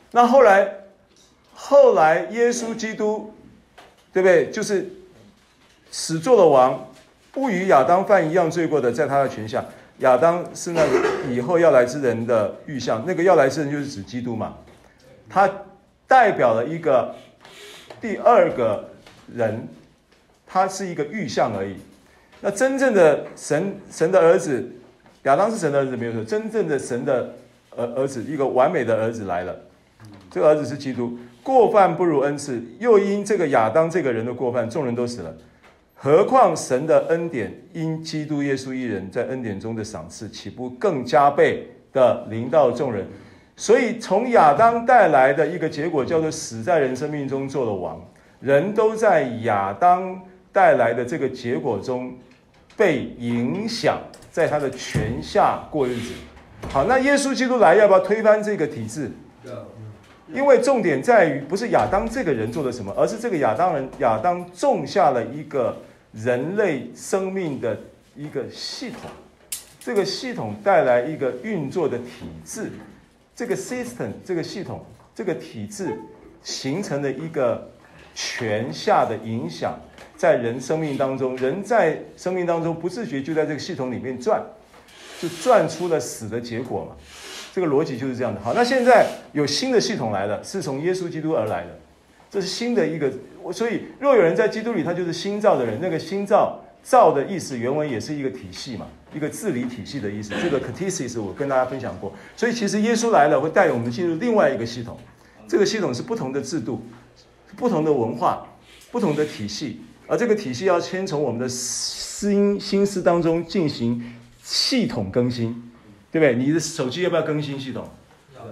[0.10, 0.74] 那后来，
[1.54, 3.32] 后来耶稣基督，
[4.12, 4.50] 对不对？
[4.50, 4.92] 就是
[5.92, 6.89] 死做了王，
[7.32, 9.64] 不与亚当犯一样罪过的，在他的权下。
[10.00, 14.56] 亚当是那个以后要来之人的预像，那个要来之人就是指基督嘛。
[15.30, 15.50] 他
[16.08, 17.14] 代表了一个
[18.00, 18.90] 第二个
[19.36, 19.68] 人，
[20.48, 21.76] 他是一个预像而已。
[22.40, 24.66] 那真正的神，神的儿子。
[25.24, 26.24] 亚当是神的儿子，没有错。
[26.24, 27.36] 真正的神的
[27.76, 29.54] 儿儿子，一个完美的儿子来了。
[30.32, 31.20] 这个儿子是基督。
[31.44, 35.36] 过犯不如恩赐，又因这个亚当这个人的过犯，众人都死了。
[36.02, 43.06] 何况神的恩典，因基督耶稣一人在恩典中的赏赐，岂不更加倍的临到众人？
[43.58, 48.02] 所以从亚当带来的一个结果，叫做死在人生命中做了王。
[48.39, 50.18] 人都在亚当
[50.54, 52.18] 带来的这个结果中
[52.78, 54.00] 被影响。
[54.32, 56.14] 在他的权下过日子，
[56.70, 59.12] 好，那耶稣基督来要不要推翻这个体制？
[60.32, 65.76] 因为重点在于不是亚当这个人做了什么，而是这个亚当人亚当种下了一个
[66.12, 67.80] 人类生命的
[68.16, 69.01] 一个系统，
[69.80, 72.72] 这个系统带来一个运作的体制，
[73.36, 74.84] 这个 system 这个系统
[75.14, 75.99] 这个体制
[76.43, 77.70] 形成的一个
[78.16, 79.80] 权下的影响。
[80.18, 84.43] 在人生命当中，人在生命当中不自觉就在这个系统里面转，
[85.22, 86.97] 就转出了死的结果嘛。
[87.53, 88.41] 这个逻辑就是这样的。
[88.41, 91.80] 好，那现在有新的系统来了，是从耶稣基督而来的，
[92.32, 93.14] 这是新的一个。
[93.52, 95.80] 所以，若有人在基督里，他就是新造的人。
[95.82, 100.34] 那个新造造的意思，原文也是一个体系嘛，一个治理体系的意思。
[100.41, 102.14] 这个 catesis 我跟大家分享过。
[102.36, 104.97] 所以，其实耶稣来了，会带我们进入另外一个系统。
[105.47, 106.84] 这个系统是不同的制度、
[107.56, 108.45] 不同的文化、
[108.91, 109.82] 不同的体系。
[110.08, 115.72] 而这个体系要先从我们的心心思当中进行系统更新，
[116.12, 116.36] 对不对？
[116.36, 117.88] 你的手机要不要更新系统？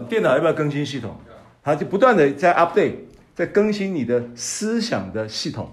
[0.07, 1.15] 电脑要不要更新系统？
[1.63, 2.93] 它就不断的在 update，
[3.37, 5.69] 在更新你的思想的系统。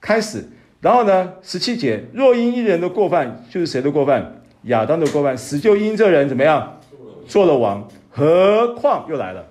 [0.00, 0.48] 开始，
[0.80, 1.34] 然后呢？
[1.40, 4.42] 十七节，若因一人的过犯，就是谁的过犯？
[4.62, 6.80] 亚当的过犯，死就因这人怎么样？
[7.28, 7.88] 做了王。
[8.10, 9.46] 何况又来了？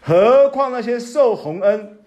[0.00, 1.98] 何况那些受洪恩？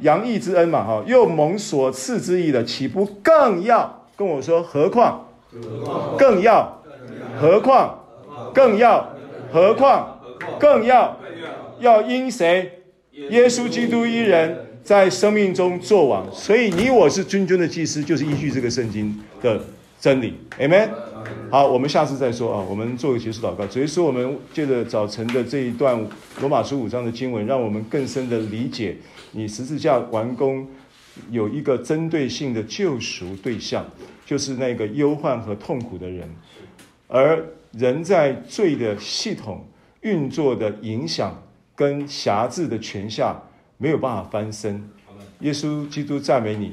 [0.00, 4.62] 洋溢之恩嘛，哈，又蒙所赐之义的，岂不更要跟我说？
[4.62, 5.28] 何况，
[6.18, 6.82] 更要，
[7.40, 8.04] 何况，
[8.52, 9.08] 更要，
[9.50, 10.20] 何况，
[10.58, 11.16] 更要，
[11.78, 12.79] 要因谁？
[13.28, 16.26] 耶稣基督一人在生命中作王。
[16.32, 19.62] 所以你我是君尊的祭司，就是依据这个圣经的
[20.00, 20.34] 真理。
[20.58, 20.88] Amen。
[21.50, 22.64] 好，我们下次再说啊。
[22.68, 23.66] 我们做个结束祷告。
[23.66, 26.06] 所以说，我们借着早晨的这一段
[26.40, 28.96] 罗马书五章的经文，让我们更深的理解。
[29.32, 30.66] 你十字架完工，
[31.30, 33.84] 有一个针对性的救赎对象，
[34.24, 36.28] 就是那个忧患和痛苦的人，
[37.06, 39.66] 而人在罪的系统
[40.00, 41.40] 运作的影响
[41.80, 43.40] 跟辖制的权下，
[43.78, 44.86] 没有办法翻身。
[45.38, 46.70] 耶稣基督赞美你，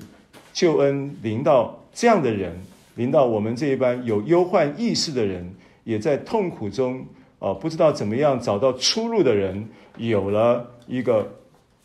[0.51, 2.53] 救恩临到这样的人，
[2.95, 5.49] 临到我们这一班有忧患意识的人，
[5.85, 7.05] 也在痛苦中
[7.39, 11.25] 啊，不知道怎么样找到出路的人，有了一个。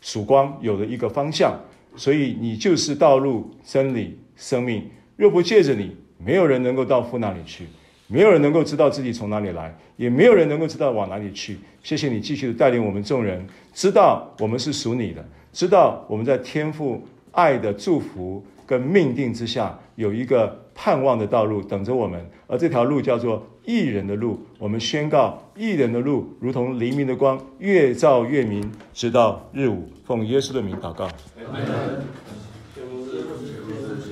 [0.05, 1.57] 曙光有了一个方向，
[1.95, 4.91] 所以你就是道路、真理、生命。
[5.15, 7.69] 若不借着你，没有人能够到父那里去，
[8.13, 11.57] 没有人能够知道自己从哪里来，也没有人能够知道往哪里去。
[11.83, 13.43] 谢谢你继续的带领我们众人，
[13.73, 24.39] 知道我们是属你的，知道我们在天父爱的祝福跟命定之下，有一个盼望的道路等着我们，而这条路叫做艺人的路。
[24.59, 29.89] 我们宣告，艺人的路如同黎明的光，越照越明，直到日午。
[30.05, 31.09] 奉耶稣的名祷告。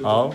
[0.02, 0.30] 好。